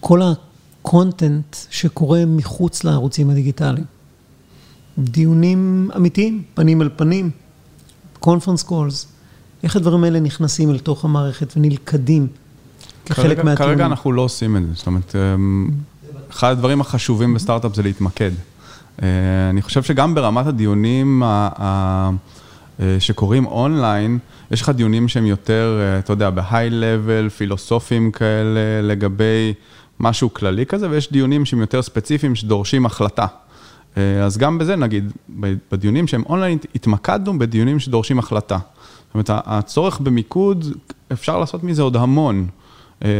כל 0.00 0.20
ה 0.22 0.39
content 0.39 1.56
שקורה 1.70 2.24
מחוץ 2.26 2.84
לערוצים 2.84 3.30
הדיגיטליים? 3.30 3.84
דיונים 4.98 5.90
אמיתיים, 5.96 6.42
פנים 6.54 6.82
אל 6.82 6.88
פנים, 6.96 7.30
conference 8.20 8.62
calls, 8.62 9.06
איך 9.62 9.76
הדברים 9.76 10.04
האלה 10.04 10.20
נכנסים 10.20 10.70
אל 10.70 10.78
תוך 10.78 11.04
המערכת 11.04 11.56
ונלכדים 11.56 12.26
כחלק 13.06 13.44
מהטיעונים? 13.44 13.76
כרגע 13.76 13.86
אנחנו 13.86 14.12
לא 14.12 14.22
עושים 14.22 14.56
את 14.56 14.62
זה, 14.66 14.74
זאת 14.74 14.86
אומרת, 14.86 15.14
אמ, 15.16 15.70
אחד 16.30 16.50
הדברים 16.50 16.80
החשובים 16.80 17.34
בסטארט-אפ 17.34 17.74
זה 17.74 17.82
להתמקד. 17.82 18.30
אה, 19.02 19.08
אני 19.50 19.62
חושב 19.62 19.82
שגם 19.82 20.14
ברמת 20.14 20.46
הדיונים 20.46 21.22
אה, 21.22 22.10
שקורים 22.98 23.46
אונליין, 23.46 24.18
יש 24.50 24.62
לך 24.62 24.68
דיונים 24.68 25.08
שהם 25.08 25.26
יותר, 25.26 25.80
אה, 25.80 25.98
אתה 25.98 26.12
יודע, 26.12 26.30
בהיי-לבל, 26.30 27.28
פילוסופיים 27.28 28.10
כאלה, 28.10 28.82
לגבי 28.82 29.54
משהו 30.00 30.34
כללי 30.34 30.66
כזה, 30.66 30.90
ויש 30.90 31.12
דיונים 31.12 31.44
שהם 31.44 31.60
יותר 31.60 31.82
ספציפיים, 31.82 32.34
שדורשים 32.34 32.86
החלטה. 32.86 33.26
אז 33.96 34.38
גם 34.38 34.58
בזה, 34.58 34.76
נגיד, 34.76 35.12
בדיונים 35.72 36.06
שהם 36.06 36.22
אונליין, 36.28 36.58
התמקדנו 36.74 37.38
בדיונים 37.38 37.78
שדורשים 37.78 38.18
החלטה. 38.18 38.58
זאת 38.58 39.14
אומרת, 39.14 39.30
הצורך 39.46 40.00
במיקוד, 40.00 40.64
אפשר 41.12 41.38
לעשות 41.38 41.64
מזה 41.64 41.82
עוד 41.82 41.96
המון. 41.96 42.46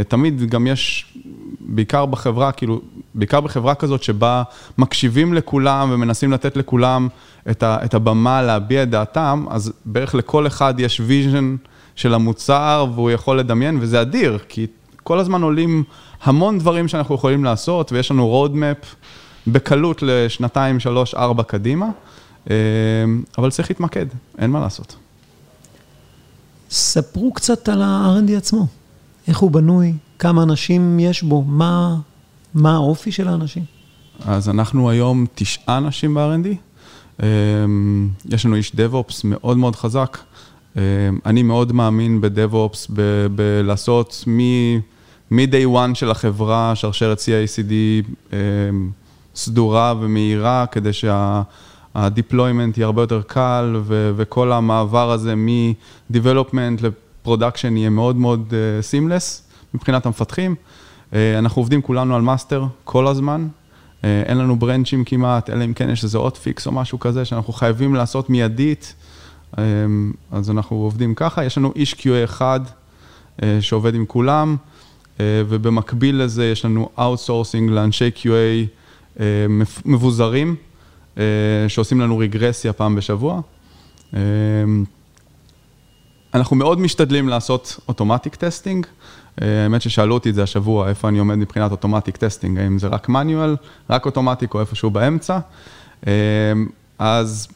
תמיד 0.09 0.51
גם 0.51 0.67
יש, 0.67 1.13
בעיקר 1.61 2.07
בחברה, 2.07 2.53
כאילו, 2.53 2.81
בעיקר 3.15 3.41
בחברה 3.41 3.75
כזאת 3.75 4.03
שבה 4.03 4.43
מקשיבים 4.79 5.35
לכולם 5.35 5.89
ומנסים 5.93 6.33
לתת 6.33 6.57
לכולם 6.57 7.09
את, 7.51 7.63
ה, 7.63 7.79
את 7.85 7.95
הבמה 7.95 8.43
להביע 8.43 8.83
את 8.83 8.91
דעתם, 8.91 9.45
אז 9.51 9.73
בערך 9.85 10.15
לכל 10.15 10.47
אחד 10.47 10.75
יש 10.79 11.01
vision 11.01 11.57
של 11.97 12.15
המוצר 12.15 12.87
והוא 12.95 13.11
יכול 13.11 13.39
לדמיין, 13.39 13.79
וזה 13.81 14.01
אדיר, 14.01 14.39
כי 14.49 14.67
כל 15.03 15.19
הזמן 15.19 15.43
עולים 15.43 15.85
המון 16.23 16.59
דברים 16.59 16.89
שאנחנו 16.89 17.15
יכולים 17.15 17.45
לעשות, 17.45 17.93
ויש 17.93 18.11
לנו 18.11 18.47
roadmap 18.47 18.87
בקלות 19.47 20.03
לשנתיים, 20.03 20.81
שלוש, 20.81 21.15
ארבע 21.15 21.43
קדימה, 21.43 21.87
אה, 22.51 22.57
אבל 23.39 23.51
צריך 23.51 23.71
להתמקד, 23.71 24.07
אין 24.39 24.51
מה 24.51 24.61
לעשות. 24.61 24.97
ספרו 26.71 27.33
קצת 27.33 27.69
על 27.69 27.83
ה-R&D 27.83 28.37
עצמו, 28.37 28.67
איך 29.29 29.39
הוא 29.39 29.51
בנוי, 29.51 29.95
כמה 30.19 30.43
אנשים 30.43 31.01
יש 31.01 31.23
בו, 31.23 31.43
מה, 31.43 31.97
מה 32.55 32.75
האופי 32.75 33.13
של 33.13 33.29
האנשים? 33.29 33.63
אז 34.27 34.49
אנחנו 34.49 34.91
היום 34.91 35.27
תשעה 35.35 35.79
אנשים 35.79 36.15
ב-R&D. 36.15 36.49
אמ, 37.23 38.09
יש 38.29 38.47
לנו 38.47 38.57
איש 38.57 38.73
DevOps 38.73 39.21
מאוד 39.25 39.57
מאוד 39.57 39.77
חזק. 39.77 40.19
אמ, 40.77 40.83
אני 41.27 41.43
מאוד 41.43 41.73
מאמין 41.73 42.21
ב-DevOps, 42.21 42.93
בלעשות 43.35 44.25
מ-day 45.31 45.67
one 45.67 45.95
של 45.95 46.11
החברה, 46.11 46.73
שרשרת 46.75 47.19
CICD 47.19 47.73
אמ, 48.33 48.91
סדורה 49.35 49.95
ומהירה, 50.01 50.67
כדי 50.67 50.93
שה-deployment 50.93 52.77
יהיה 52.77 52.87
הרבה 52.87 53.03
יותר 53.03 53.23
קל, 53.23 53.77
וכל 53.87 54.53
המעבר 54.53 55.11
הזה 55.11 55.35
מ-development 55.35 56.83
ל-production 57.27 57.73
יהיה 57.77 57.91
מאוד 57.91 58.17
מאוד 58.17 58.55
אה, 58.55 58.81
seamless 58.81 59.49
מבחינת 59.75 60.07
המפתחים. 60.07 60.55
אה, 61.15 61.39
אנחנו 61.39 61.61
עובדים 61.61 61.83
כולנו 61.83 62.17
על 62.17 62.23
master 62.23 62.65
כל 62.85 63.07
הזמן, 63.07 63.49
אה, 64.05 64.23
אין 64.27 64.39
לנו 64.39 64.59
ברנצ'ים 64.59 65.05
כמעט, 65.05 65.51
אלא 65.51 65.65
אם 65.65 65.73
כן 65.73 65.91
יש 65.91 66.05
איזה 66.05 66.19
hotfix 66.19 66.67
או 66.67 66.73
משהו 66.73 66.99
כזה 66.99 67.25
שאנחנו 67.25 67.53
חייבים 67.53 67.95
לעשות 67.95 68.31
מיידית, 68.31 68.95
אה, 69.59 69.65
אז 70.33 70.51
אנחנו 70.51 70.77
עובדים 70.77 71.15
ככה. 71.15 71.45
יש 71.45 71.59
לנו 71.59 71.73
איש 71.77 71.95
QA 71.95 72.25
אחד 72.25 72.61
שעובד 73.61 73.95
עם 73.95 74.07
כולם, 74.07 74.57
ובמקביל 75.21 76.23
לזה 76.23 76.47
יש 76.47 76.65
לנו 76.65 76.89
outsourcing 76.99 77.71
לאנשי 77.71 78.11
QA 78.17 79.21
מבוזרים, 79.85 80.57
שעושים 81.69 82.01
לנו 82.01 82.19
רגרסיה 82.19 82.73
פעם 82.73 82.95
בשבוע. 82.97 83.41
אנחנו 86.35 86.57
מאוד 86.57 86.81
משתדלים 86.81 87.29
לעשות 87.29 87.79
automatic 87.89 88.35
testing. 88.35 88.87
האמת 89.39 89.83
ששאלו 89.83 90.15
אותי 90.15 90.31
את 90.31 90.35
זה 90.35 90.43
השבוע, 90.43 90.89
איפה 90.89 91.09
אני 91.09 91.19
עומד 91.19 91.35
מבחינת 91.35 91.71
automatic 91.71 92.17
testing, 92.17 92.59
האם 92.59 92.79
זה 92.79 92.87
רק 92.87 93.09
manual, 93.09 93.57
רק 93.91 94.07
automatic 94.07 94.55
או 94.55 94.61
איפשהו 94.61 94.91
באמצע. 94.91 95.39
אז 96.99 97.49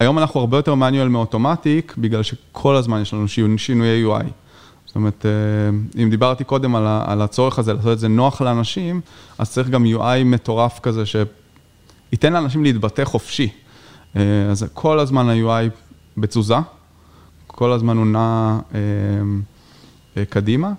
היום 0.00 0.18
אנחנו 0.18 0.40
הרבה 0.40 0.58
יותר 0.58 0.74
manual 0.74 1.08
מ 1.08 1.16
automatic, 1.16 1.94
בגלל 1.98 2.22
שכל 2.22 2.76
הזמן 2.76 3.02
יש 3.02 3.14
לנו 3.14 3.28
שינויי 3.58 4.04
UI. 4.06 4.24
זאת 4.86 4.96
אומרת, 4.96 5.26
אם 6.02 6.10
דיברתי 6.10 6.44
קודם 6.44 6.76
על 6.76 7.22
הצורך 7.22 7.58
הזה 7.58 7.74
לעשות 7.74 7.92
את 7.92 7.98
זה 7.98 8.08
נוח 8.08 8.40
לאנשים, 8.40 9.00
אז 9.38 9.50
צריך 9.50 9.68
גם 9.68 9.84
UI 9.84 10.24
מטורף 10.24 10.78
כזה, 10.78 11.02
שייתן 11.06 12.32
לאנשים 12.32 12.64
להתבטא 12.64 13.04
חופשי. 13.04 13.48
אז 14.50 14.66
כל 14.74 14.98
הזמן 14.98 15.28
ה-UI 15.28 15.70
בתזוזה, 16.16 16.56
כל 17.54 17.72
הזמן 17.72 17.96
הוא 17.96 18.06
נע 18.06 18.58
קדימה. 20.28 20.72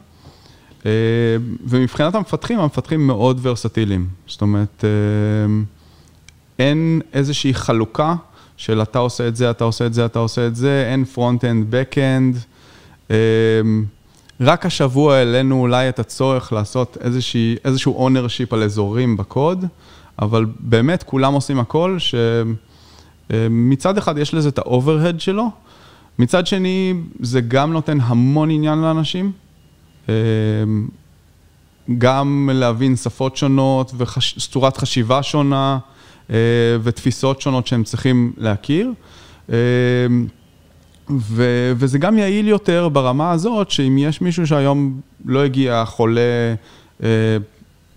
ומבחינת 1.66 2.16
המפתחים, 2.16 2.60
המפתחים 2.60 3.08
מאוד 3.08 3.40
ורסטיליים. 3.42 4.08
זאת 4.28 4.42
אומרת, 4.42 4.86
אין 6.60 7.02
איזושהי 7.14 7.54
חלוקה 7.54 8.16
של 8.58 8.82
אתה 8.82 9.00
עושה 9.00 9.28
את 9.28 9.36
זה, 9.36 9.52
אתה 9.52 9.64
עושה 9.64 9.86
את 9.86 9.94
זה, 9.94 10.06
אתה 10.06 10.20
עושה 10.20 10.48
את 10.48 10.56
זה, 10.56 10.88
אין 10.92 11.06
front-end, 11.06 11.66
back-end. 11.70 12.38
רק 14.42 14.66
השבוע 14.66 15.16
העלינו 15.16 15.62
אולי 15.62 15.90
את 15.90 16.00
הצורך 16.00 16.54
לעשות 16.54 16.98
איזושהי, 17.02 17.56
איזשהו 17.66 17.96
ownership 17.96 18.54
על 18.54 18.64
אזורים 18.64 19.18
בקוד, 19.18 19.66
אבל 20.20 20.46
באמת 20.60 21.04
כולם 21.04 21.34
עושים 21.34 21.60
הכל, 21.60 21.98
שמצד 23.30 23.98
אחד 23.98 24.18
יש 24.18 24.34
לזה 24.34 24.50
את 24.50 24.58
האוברהד 24.58 25.22
שלו, 25.22 25.50
מצד 26.20 26.48
שני 26.48 26.94
זה 27.20 27.42
גם 27.42 27.74
נותן 27.74 27.98
המון 28.02 28.50
עניין 28.50 28.80
לאנשים, 28.80 29.32
גם 31.98 32.50
להבין 32.54 32.96
שפות 32.96 33.38
שונות 33.38 33.92
וצורת 33.98 34.78
חשיבה 34.78 35.24
שונה 35.24 35.78
ותפיסות 36.84 37.42
שונות 37.42 37.68
שהם 37.68 37.84
צריכים 37.84 38.34
להכיר. 38.38 38.92
ו- 41.20 41.72
וזה 41.76 41.98
גם 41.98 42.18
יעיל 42.18 42.48
יותר 42.48 42.90
ברמה 42.90 43.32
הזאת, 43.32 43.72
שאם 43.72 43.98
יש 43.98 44.22
מישהו 44.22 44.48
שהיום 44.48 45.02
לא 45.26 45.44
הגיע, 45.44 45.86
חולה, 45.86 46.54
אה, 47.04 47.38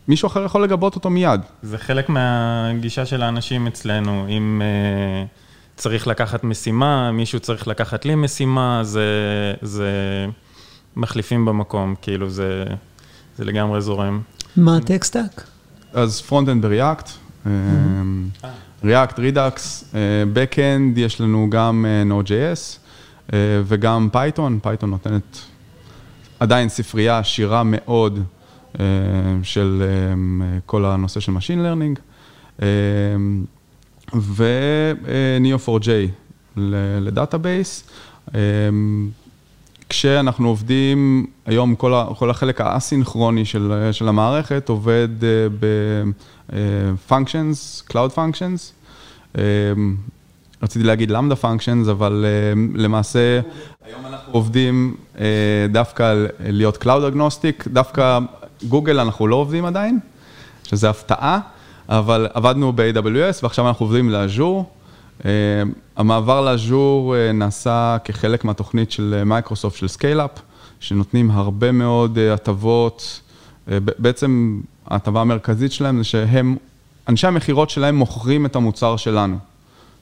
מישהו 0.09 0.27
אחר 0.27 0.45
יכול 0.45 0.65
לגבות 0.65 0.95
אותו 0.95 1.11
מיד. 1.11 1.41
זה 1.63 1.79
חלק 1.79 2.09
מהגישה 2.09 3.07
של 3.07 3.23
האנשים 3.23 3.67
אצלנו, 3.67 4.27
אם 4.29 4.63
אה, 4.65 5.25
צריך 5.77 6.07
לקחת 6.07 6.45
משימה, 6.45 7.13
מישהו 7.13 7.41
צריך 7.41 7.69
לקחת 7.69 8.05
לי 8.05 8.15
משימה, 8.15 8.81
זה, 8.83 9.05
זה 9.63 9.91
מחליפים 10.97 11.45
במקום, 11.45 11.95
כאילו 12.03 12.31
זה, 12.31 12.65
זה 13.37 13.45
לגמרי 13.45 13.81
זורם. 13.81 14.21
מה 14.57 14.77
ה 14.77 14.83
tech 14.83 15.09
stack? 15.09 15.47
אז 15.93 16.21
front-end 16.21 16.63
ב 16.63 16.70
React. 16.70 17.11
React, 18.85 19.19
Redux, 19.19 19.95
Backend, 20.35 20.99
יש 20.99 21.21
לנו 21.21 21.47
גם 21.51 21.87
Node.js. 22.09 22.85
אה, 23.33 23.63
וגם 23.65 24.09
Python, 24.13 24.59
Python 24.63 24.91
נותנת 24.91 25.39
עדיין 26.41 26.69
ספרייה 26.69 27.19
עשירה 27.19 27.63
מאוד 27.65 28.21
אה, 28.81 28.85
של 29.43 29.83
אה, 29.87 30.59
כל 30.67 30.85
הנושא 30.85 31.21
של 31.21 31.33
Machine 31.33 31.59
Learning, 31.59 32.01
ו-Neo4j 34.15 35.89
ל 37.01 37.09
database. 37.09 37.85
כשאנחנו 39.89 40.49
עובדים, 40.49 41.27
היום 41.47 41.75
כל, 41.75 41.95
ה, 41.95 42.07
כל 42.19 42.31
החלק 42.31 42.61
האסינכרוני 42.61 43.45
של, 43.45 43.89
של 43.93 44.09
המערכת 44.09 44.69
עובד 44.69 45.09
ב-functions, 45.61 47.91
Cloud 47.91 48.17
Functions. 48.17 48.73
רציתי 50.63 50.85
להגיד 50.85 51.11
Lambda 51.11 51.37
Functions, 51.37 51.89
אבל 51.89 52.25
אה, 52.25 52.59
למעשה 52.79 53.41
היום 53.87 54.07
אנחנו 54.07 54.33
עובדים 54.33 54.97
דווקא 55.73 56.27
להיות 56.41 56.77
cloud 56.77 57.05
agnostic, 57.05 57.69
דווקא 57.69 58.19
גוגל 58.69 59.01
אנחנו 59.01 59.27
לא 59.27 59.37
עובדים 59.37 59.65
עדיין, 59.65 59.99
שזה 60.65 60.91
הפתעה, 60.91 61.41
אבל 61.89 62.29
עבדנו 62.35 62.73
ב-AWS 62.73 63.41
ועכשיו 63.43 63.69
אנחנו 63.69 63.87
עובדים 63.87 64.11
ל 64.11 64.19
Azure. 64.19 64.71
אה, 65.21 65.25
המעבר 65.97 66.41
ל 66.41 66.53
Azure 66.53 67.15
אה, 67.15 67.33
נעשה 67.33 67.97
כחלק 68.05 68.45
מהתוכנית 68.45 68.91
של 68.91 69.23
מייקרוסופט 69.27 69.77
של 69.77 69.89
scale-up, 69.89 70.31
שנותנים 70.81 71.31
הרבה 71.31 71.73
מאוד 71.73 72.19
הטבות, 72.19 73.21
בעצם 73.77 74.61
ההטבה 74.87 75.21
המרכזית 75.21 75.73
שלהם 75.73 75.99
זה 75.99 76.05
שהם, 76.05 76.57
אנשי 77.09 77.27
המכירות 77.27 77.71
שלהם 77.71 77.97
מוכרים 77.97 78.47
את 78.47 78.57
המוצר 78.57 78.97
שלנו. 78.97 79.39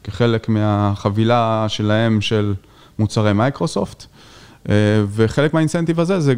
כחלק 0.04 0.48
מהחבילה 0.48 1.64
שלהם 1.68 2.20
של 2.20 2.54
מוצרי 2.98 3.32
מייקרוסופט, 3.32 4.06
אה, 4.68 4.74
וחלק 5.08 5.54
מהאינסנטיב 5.54 6.00
הזה 6.00 6.20
זה 6.20 6.34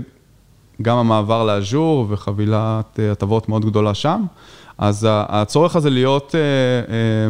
גם 0.83 0.97
המעבר 0.97 1.45
לאז'ור 1.45 2.07
וחבילת 2.09 3.01
אה, 3.01 3.13
הטבות 3.13 3.49
מאוד 3.49 3.65
גדולה 3.65 3.95
שם. 3.95 4.25
אז 4.79 5.07
הצורך 5.11 5.77
הזה 5.77 5.91
להיות 5.91 6.35
אה, 6.35 7.29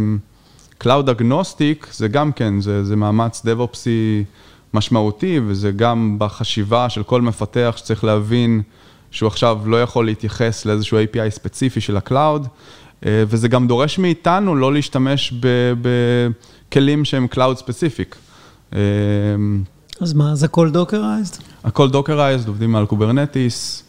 Cloud 0.84 1.10
אגנוסטיק, 1.10 1.86
זה 1.92 2.08
גם 2.08 2.32
כן, 2.32 2.60
זה, 2.60 2.84
זה 2.84 2.96
מאמץ 2.96 3.42
DevOpsי 3.46 4.24
משמעותי, 4.74 5.40
וזה 5.46 5.70
גם 5.70 6.16
בחשיבה 6.18 6.88
של 6.88 7.02
כל 7.02 7.22
מפתח 7.22 7.74
שצריך 7.76 8.04
להבין 8.04 8.62
שהוא 9.10 9.26
עכשיו 9.26 9.60
לא 9.66 9.82
יכול 9.82 10.06
להתייחס 10.06 10.66
לאיזשהו 10.66 10.98
API 10.98 11.30
ספציפי 11.30 11.80
של 11.80 11.96
ה-Cloud, 11.96 12.46
אה, 13.06 13.24
וזה 13.28 13.48
גם 13.48 13.68
דורש 13.68 13.98
מאיתנו 13.98 14.56
לא 14.56 14.72
להשתמש 14.72 15.34
בכלים 15.82 17.04
שהם 17.04 17.26
Cloud 17.34 17.54
specific. 17.56 18.16
אה, 18.74 18.78
אז 20.00 20.12
מה, 20.12 20.34
זה 20.34 20.46
הכל 20.46 20.70
dockerized? 20.70 21.36
הכל 21.64 21.90
dockerized, 21.90 22.48
עובדים 22.48 22.76
על 22.76 22.86
Kubernetes. 22.86 23.84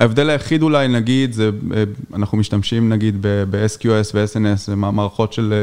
אה, 0.00 0.04
ההבדל 0.04 0.30
היחיד 0.30 0.62
אולי, 0.62 0.88
נגיד, 0.88 1.32
זה, 1.32 1.50
אנחנו 2.14 2.38
משתמשים 2.38 2.88
נגיד 2.88 3.16
ב-SQS 3.20 4.10
ו-SNS, 4.14 4.56
זה 4.56 4.76
מערכות 4.76 5.32
של 5.32 5.54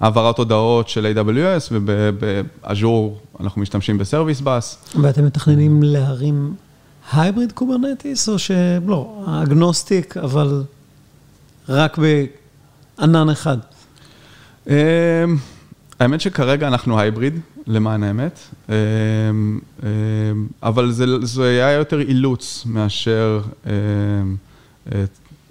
העברת 0.00 0.38
הודעות 0.38 0.88
של 0.88 1.16
AWS, 1.16 1.68
וב 1.70 2.13
Azure 2.13 3.20
אנחנו 3.40 3.62
משתמשים 3.62 3.98
ב 3.98 4.03
Service 4.03 4.40
Bus. 4.40 4.94
ואתם 5.00 5.26
מתכננים 5.26 5.82
להרים 5.82 6.54
hybrid 7.12 7.52
Kubernetes, 7.52 8.28
או 8.28 8.38
שלא, 8.38 9.24
agnostic, 9.42 10.16
אבל 10.16 10.62
רק 11.68 11.98
בענן 11.98 13.30
אחד? 13.30 13.58
אמ, 14.66 14.74
האמת 16.00 16.20
שכרגע 16.20 16.68
אנחנו 16.68 17.00
hybrid, 17.00 17.40
למען 17.66 18.02
האמת, 18.02 18.38
אמ, 18.68 18.74
אמ, 19.82 19.88
אבל 20.64 20.90
זה, 20.92 21.04
זה 21.22 21.42
היה 21.42 21.72
יותר 21.72 22.00
אילוץ 22.00 22.66
מאשר 22.66 23.40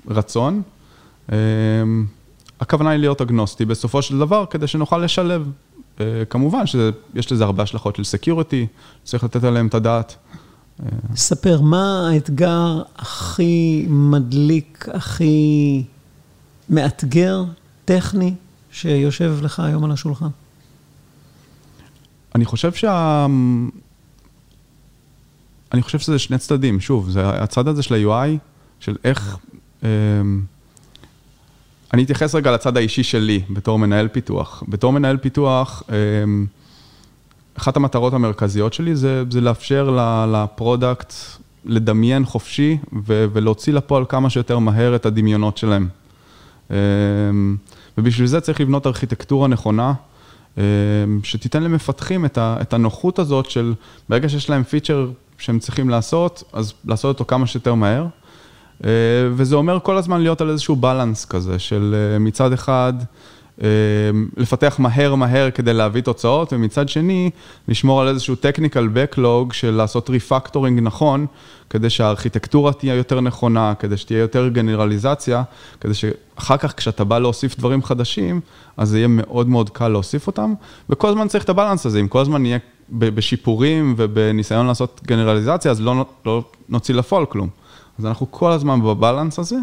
רצון. 0.07 0.61
הכוונה 2.59 2.89
היא 2.89 2.99
להיות 2.99 3.21
אגנוסטי 3.21 3.65
בסופו 3.65 4.01
של 4.01 4.19
דבר, 4.19 4.45
כדי 4.49 4.67
שנוכל 4.67 4.97
לשלב. 4.97 5.51
אה, 5.99 6.23
כמובן 6.29 6.67
שיש 6.67 7.31
לזה 7.31 7.43
הרבה 7.43 7.63
השלכות 7.63 7.95
של 7.95 8.03
security, 8.03 8.67
צריך 9.03 9.23
לתת 9.23 9.43
עליהן 9.43 9.67
את 9.67 9.73
הדעת. 9.73 10.15
ספר, 11.15 11.61
מה 11.61 12.09
האתגר 12.09 12.81
הכי 12.95 13.85
מדליק, 13.89 14.85
הכי 14.93 15.83
מאתגר, 16.69 17.43
טכני, 17.85 18.33
שיושב 18.71 19.39
לך 19.41 19.59
היום 19.59 19.83
על 19.83 19.91
השולחן? 19.91 20.27
אני 22.35 22.45
חושב 22.45 22.73
שה... 22.73 23.27
אני 25.73 25.81
חושב 25.81 25.99
שזה 25.99 26.19
שני 26.19 26.37
צדדים, 26.37 26.79
שוב, 26.79 27.09
זה 27.09 27.29
הצד 27.29 27.67
הזה 27.67 27.83
של 27.83 27.93
ה-UI, 27.93 28.37
של 28.79 28.95
איך... 29.03 29.37
אמ, 29.83 30.41
אני 31.93 32.03
אתייחס 32.03 32.35
רגע 32.35 32.51
לצד 32.51 32.77
האישי 32.77 33.03
שלי, 33.03 33.41
בתור 33.49 33.79
מנהל 33.79 34.07
פיתוח. 34.07 34.63
בתור 34.67 34.93
מנהל 34.93 35.17
פיתוח, 35.17 35.83
אמ, 35.89 36.45
אחת 37.57 37.77
המטרות 37.77 38.13
המרכזיות 38.13 38.73
שלי 38.73 38.95
זה, 38.95 39.23
זה 39.29 39.41
לאפשר 39.41 39.97
ל 40.31 40.41
product 40.41 41.13
לדמיין 41.65 42.25
חופשי 42.25 42.77
ולהוציא 43.05 43.73
לפועל 43.73 44.05
כמה 44.09 44.29
שיותר 44.29 44.59
מהר 44.59 44.95
את 44.95 45.05
הדמיונות 45.05 45.57
שלהם. 45.57 45.87
אמ, 46.71 46.75
ובשביל 47.97 48.27
זה 48.27 48.41
צריך 48.41 48.61
לבנות 48.61 48.87
ארכיטקטורה 48.87 49.47
נכונה, 49.47 49.93
שתיתן 51.23 51.63
למפתחים 51.63 52.25
את 52.37 52.73
הנוחות 52.73 53.19
הזאת 53.19 53.49
של 53.49 53.73
ברגע 54.09 54.29
שיש 54.29 54.49
להם 54.49 54.63
פיצ'ר 54.63 55.09
שהם 55.37 55.59
צריכים 55.59 55.89
לעשות, 55.89 56.43
אז 56.53 56.73
לעשות 56.85 57.15
אותו 57.15 57.25
כמה 57.25 57.47
שיותר 57.47 57.73
מהר. 57.73 58.05
אה, 58.83 58.89
וזה 59.31 59.55
אומר 59.55 59.79
כל 59.83 59.97
הזמן 59.97 60.21
להיות 60.21 60.41
על 60.41 60.49
איזשהו 60.49 60.75
balance 60.75 61.25
כזה, 61.25 61.59
של 61.59 61.95
אה, 62.13 62.19
מצד 62.19 62.53
אחד, 62.53 62.93
אמ, 63.61 63.65
לפתח 64.37 64.75
מהר 64.79 65.15
מהר 65.15 65.51
כדי 65.51 65.73
להביא 65.73 66.01
תוצאות, 66.01 66.53
ומצד 66.53 66.89
שני, 66.89 67.29
לשמור 67.67 68.01
על 68.01 68.07
איזשהו 68.07 68.35
technical 68.35 68.97
backlog 69.17 69.53
של 69.53 69.71
לעשות 69.71 70.09
refactoring 70.09 70.79
נכון, 70.81 71.25
כדי 71.69 71.89
שהארכיטקטורה 71.89 72.73
תהיה 72.73 72.95
יותר 72.95 73.21
נכונה, 73.21 73.73
כדי 73.79 73.97
שתהיה 73.97 74.19
יותר 74.19 74.47
גנרליזציה, 74.47 75.43
כדי 75.81 75.93
שאחר 75.93 76.57
כך 76.57 76.77
כשאתה 76.77 77.03
בא 77.03 77.19
להוסיף 77.19 77.57
דברים 77.57 77.83
חדשים, 77.83 78.41
אז 78.77 78.89
זה 78.89 78.97
יהיה 78.97 79.07
מאוד 79.07 79.47
מאוד 79.47 79.69
קל 79.69 79.87
להוסיף 79.87 80.27
אותם, 80.27 80.53
וכל 80.89 81.09
הזמן 81.09 81.27
צריך 81.27 81.43
את 81.43 81.49
ה 81.49 81.54
balance 81.54 81.85
הזה, 81.85 81.99
אם 81.99 82.07
כל 82.07 82.21
הזמן 82.21 82.41
נהיה 82.41 82.57
בשיפורים 82.89 83.93
ובניסיון 83.97 84.67
לעשות 84.67 85.01
גנרליזציה, 85.05 85.71
אז 85.71 85.81
לא, 85.81 86.05
לא 86.25 86.43
נוציא 86.69 86.95
לפועל 86.95 87.25
כלום. 87.25 87.49
אז 87.99 88.05
אנחנו 88.05 88.27
כל 88.31 88.51
הזמן 88.51 88.81
ב 88.81 88.88
balance 88.88 89.39
הזה. 89.39 89.57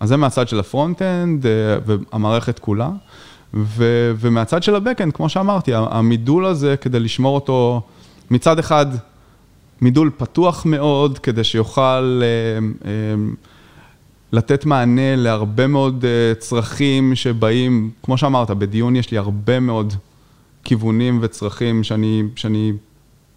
אז 0.00 0.08
זה 0.08 0.16
מהצד 0.16 0.48
של 0.48 0.60
ה 0.60 0.69
front-end 0.69 1.46
אה, 1.46 1.52
והמערכת 1.86 2.58
כולה. 2.58 2.90
ו, 3.54 4.12
ומהצד 4.20 4.62
של 4.62 4.74
ה-Backend, 4.74 5.12
כמו 5.12 5.28
שאמרתי, 5.28 5.72
המידול 5.74 6.46
הזה, 6.46 6.76
כדי 6.76 7.00
לשמור 7.00 7.34
אותו 7.34 7.82
מצד 8.30 8.58
אחד 8.58 8.86
מידול 9.80 10.10
פתוח 10.16 10.66
מאוד, 10.66 11.18
כדי 11.18 11.44
שיוכל 11.44 12.22
אה, 12.22 12.88
לתת 14.32 14.66
מענה 14.66 15.16
להרבה 15.16 15.66
מאוד 15.66 16.04
צרכים 16.38 17.14
שבאים, 17.14 17.90
כמו 18.02 18.18
שאמרת, 18.18 18.50
בדיון 18.50 18.96
יש 18.96 19.10
לי 19.10 19.18
הרבה 19.18 19.60
מאוד 19.60 19.94
כיוונים 20.64 21.18
וצרכים 21.22 21.84
שאני, 21.84 22.22
שאני 22.36 22.72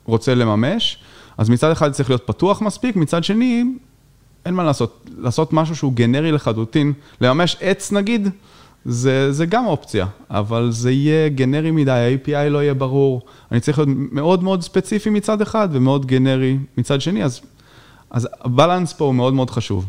רוצה 0.05 0.35
לממש, 0.35 0.97
אז 1.37 1.49
מצד 1.49 1.71
אחד 1.71 1.91
צריך 1.91 2.09
להיות 2.09 2.27
פתוח 2.27 2.61
מספיק, 2.61 2.95
מצד 2.95 3.23
שני, 3.23 3.63
אין 4.45 4.53
מה 4.53 4.63
לעשות, 4.63 5.09
לעשות 5.17 5.53
משהו 5.53 5.75
שהוא 5.75 5.93
גנרי 5.93 6.31
לחלוטין, 6.31 6.93
לממש 7.21 7.57
עץ 7.59 7.91
נגיד, 7.91 8.29
זה, 8.85 9.31
זה 9.31 9.45
גם 9.45 9.65
אופציה, 9.65 10.05
אבל 10.29 10.71
זה 10.71 10.91
יהיה 10.91 11.29
גנרי 11.29 11.71
מדי, 11.71 11.91
ה-API 11.91 12.49
לא 12.49 12.63
יהיה 12.63 12.73
ברור, 12.73 13.21
אני 13.51 13.59
צריך 13.59 13.77
להיות 13.77 13.89
מאוד 14.11 14.43
מאוד 14.43 14.61
ספציפי 14.61 15.09
מצד 15.09 15.41
אחד 15.41 15.69
ומאוד 15.71 16.05
גנרי 16.05 16.57
מצד 16.77 17.01
שני, 17.01 17.23
אז, 17.23 17.41
אז 18.09 18.27
הבלנס 18.41 18.93
פה 18.93 19.05
הוא 19.05 19.15
מאוד 19.15 19.33
מאוד 19.33 19.49
חשוב. 19.49 19.85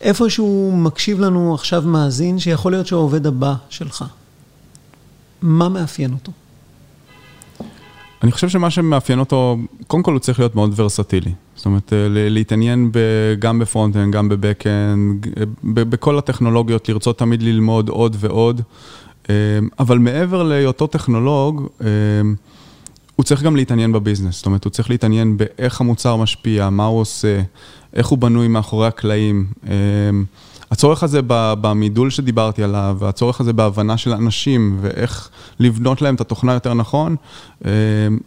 איפשהו 0.00 0.72
מקשיב 0.76 1.20
לנו 1.20 1.54
עכשיו 1.54 1.82
מאזין, 1.82 2.38
שיכול 2.38 2.72
להיות 2.72 2.86
שהוא 2.86 2.98
העובד 2.98 3.26
הבא 3.26 3.54
שלך. 3.68 4.04
מה 5.42 5.68
מאפיין 5.68 6.12
אותו? 6.12 6.32
אני 8.22 8.32
חושב 8.32 8.48
שמה 8.48 8.70
שמאפיין 8.70 9.18
אותו, 9.18 9.58
קודם 9.86 10.02
כל 10.02 10.12
הוא 10.12 10.20
צריך 10.20 10.38
להיות 10.38 10.54
מאוד 10.54 10.80
ורסטילי. 10.80 11.32
זאת 11.56 11.66
אומרת, 11.66 11.92
אה, 11.92 12.06
להתעניין 12.08 12.90
גם 13.38 13.58
ב 13.58 13.63
front-end, 13.63 14.14
גם 14.14 14.28
ב 14.28 14.38
back-end, 14.38 15.26
בכל 15.64 16.18
הטכנולוגיות, 16.18 16.88
לרצות 16.88 17.18
תמיד 17.18 17.42
ללמוד 17.42 17.88
עוד 17.88 18.16
ועוד. 18.20 18.60
אה, 19.30 19.34
אבל 19.78 19.98
מעבר 19.98 20.42
להיותו 20.42 20.86
טכנולוג, 20.86 21.68
אה, 21.80 21.86
הוא 23.16 23.24
צריך 23.24 23.42
גם 23.42 23.56
להתעניין 23.56 23.92
ב 23.92 23.96
business. 23.96 24.36
זאת 24.36 24.46
אומרת, 24.46 24.64
הוא 24.64 24.70
צריך 24.70 24.90
להתעניין 24.90 25.36
באיך 25.36 25.80
המוצר 25.80 26.16
משפיע, 26.16 26.70
מה 26.70 26.84
הוא 26.84 27.00
עושה, 27.00 27.42
איך 27.94 28.06
הוא 28.06 28.18
בנוי 28.18 28.48
מאחורי 28.48 28.86
הקלעים. 28.86 29.46
הצורך 30.72 31.02
הזה 31.02 31.20
במידול 31.28 32.10
שדיברתי 32.10 32.62
עליו, 32.62 32.96
והצורך 32.98 33.40
הזה 33.40 33.52
בהבנה 33.52 33.96
של 33.96 34.12
אנשים, 34.12 34.78
ואיך 34.80 35.30
לבנות 35.60 36.02
להם 36.02 36.14
את 36.14 36.20
התוכנה 36.20 36.52
יותר 36.52 36.74
נכון, 36.74 37.16
אה, 37.64 37.70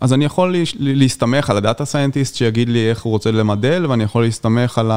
אז 0.01 0.13
אני 0.13 0.25
יכול 0.25 0.55
להסתמך 0.79 1.49
על 1.49 1.57
ה 1.57 1.63
data 1.63 1.85
scientist 1.85 2.35
שיגיד 2.35 2.69
לי 2.69 2.89
איך 2.89 3.03
הוא 3.03 3.11
רוצה 3.11 3.31
למדל, 3.31 3.85
ואני 3.89 4.03
יכול 4.03 4.23
להסתמך 4.23 4.77
על 4.77 4.91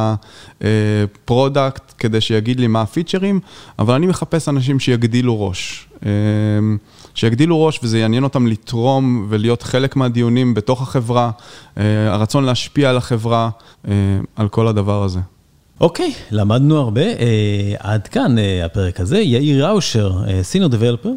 ה 0.60 0.77
product 0.77 1.94
כדי 1.98 2.20
שיגיד 2.20 2.60
לי 2.60 2.66
מה 2.66 2.82
הפיצ'רים, 2.82 3.40
אבל 3.78 3.94
אני 3.94 4.06
מחפש 4.06 4.48
אנשים 4.48 4.80
שיגדילו 4.80 5.48
ראש. 5.48 5.88
אה, 6.06 6.10
שיגדילו 7.14 7.64
ראש 7.64 7.80
וזה 7.82 7.98
יעניין 7.98 8.24
אותם 8.24 8.46
לתרום 8.46 9.26
ולהיות 9.28 9.62
חלק 9.62 9.96
מהדיונים 9.96 10.54
בתוך 10.54 10.82
החברה, 10.82 11.30
אה, 11.78 12.12
הרצון 12.12 12.44
להשפיע 12.44 12.90
על 12.90 12.96
החברה, 12.96 13.50
על 14.36 14.48
כל 14.48 14.68
הדבר 14.68 15.02
הזה. 15.02 15.20
אוקיי, 15.80 16.12
למדנו 16.30 16.78
הרבה. 16.78 17.02
אה, 17.02 17.74
עד 17.78 18.06
כאן 18.06 18.38
אה, 18.38 18.64
הפרק 18.64 19.00
הזה. 19.00 19.18
יאיר 19.18 19.66
ראושר, 19.66 20.12
סינר 20.42 20.66
דבלפר. 20.66 21.10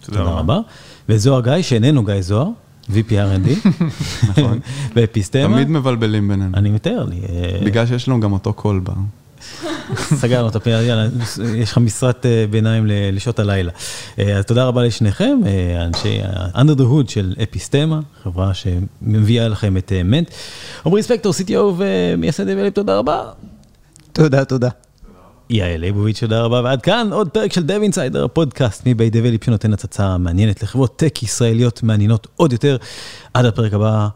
תודה 0.00 0.22
רבה. 0.22 0.60
וזוהר 1.08 1.40
גיא, 1.40 1.62
שאיננו 1.62 2.04
גיא 2.04 2.20
זוהר. 2.20 2.48
VPRND, 2.90 3.68
נכון, 4.28 4.60
ואפיסטמה. 4.96 5.54
תמיד 5.54 5.70
מבלבלים 5.70 6.28
בינינו. 6.28 6.56
אני 6.56 6.70
מתאר 6.70 7.04
לי. 7.04 7.16
אה, 7.16 7.60
בגלל 7.64 7.86
שיש 7.86 8.08
לנו 8.08 8.20
גם 8.20 8.32
אותו 8.32 8.52
קול 8.52 8.80
בה. 8.80 8.92
סגרנו 10.20 10.48
את 10.48 10.56
הפינה, 10.56 10.82
יאללה, 10.82 11.08
יש 11.56 11.70
לך 11.72 11.78
משרת 11.78 12.26
ביניים 12.50 12.84
לשעות 12.88 13.38
הלילה. 13.38 13.72
אז 14.18 14.44
תודה 14.46 14.64
רבה 14.64 14.82
לשניכם, 14.82 15.38
אנשי 15.86 16.20
ה-under 16.22 16.78
the 16.78 16.82
hood 16.82 17.10
של 17.10 17.34
אפיסטמה, 17.42 18.00
חברה 18.22 18.52
שמביאה 18.54 19.48
לכם 19.48 19.76
את 19.76 19.92
מנט. 20.04 20.30
עמרי 20.86 21.02
ספקטור, 21.02 21.32
CTO 21.32 21.60
ומייסד 21.76 22.50
דבלפ, 22.50 22.74
תודה 22.74 22.98
רבה. 22.98 23.22
תודה, 24.12 24.44
תודה. 24.44 24.68
יעל 25.50 25.80
ליבוביץ', 25.80 26.20
תודה 26.20 26.42
רבה, 26.42 26.60
ועד 26.64 26.82
כאן 26.82 27.08
עוד 27.12 27.28
פרק 27.28 27.52
של 27.52 27.64
Dev 27.66 27.94
Insider, 27.94 28.24
הפודקאסט 28.24 28.82
מבית 28.86 29.12
Develeap 29.16 29.44
שנותן 29.44 29.72
הצצה 29.72 30.18
מעניינת 30.18 30.62
לחברות 30.62 30.96
טק 30.96 31.22
ישראליות 31.22 31.82
מעניינות 31.82 32.26
עוד 32.36 32.52
יותר. 32.52 32.76
עד 33.34 33.44
הפרק 33.44 33.74
הבא, 33.74 34.08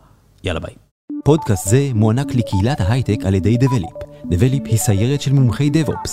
יאללה 0.45 0.61
ביי. 0.61 0.75
פודקאסט 1.25 1.69
זה 1.69 1.91
מוענק 1.95 2.35
לקהילת 2.35 2.81
ההייטק 2.81 3.19
על 3.25 3.35
ידי 3.35 3.57
Develeap. 3.57 3.91
Develeap 4.31 4.63
היא 4.67 4.79
סיירת 4.79 5.21
של 5.21 5.33
מומחי 5.33 5.71
DevOps. 5.71 6.11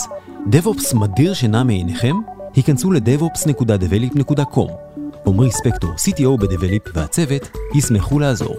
DevOps 0.51 0.95
מדיר 0.95 1.33
שינה 1.33 1.63
מעיניכם? 1.63 2.15
היכנסו 2.55 2.91
ל- 2.91 3.08
devops.develeap.com. 3.08 4.71
עמרי 5.25 5.51
ספקטור, 5.51 5.91
CTO 5.91 6.37
ב 6.41 6.46
Develeap 6.46 6.83
והצוות, 6.93 7.49
ישמחו 7.75 8.19
לעזור. 8.19 8.55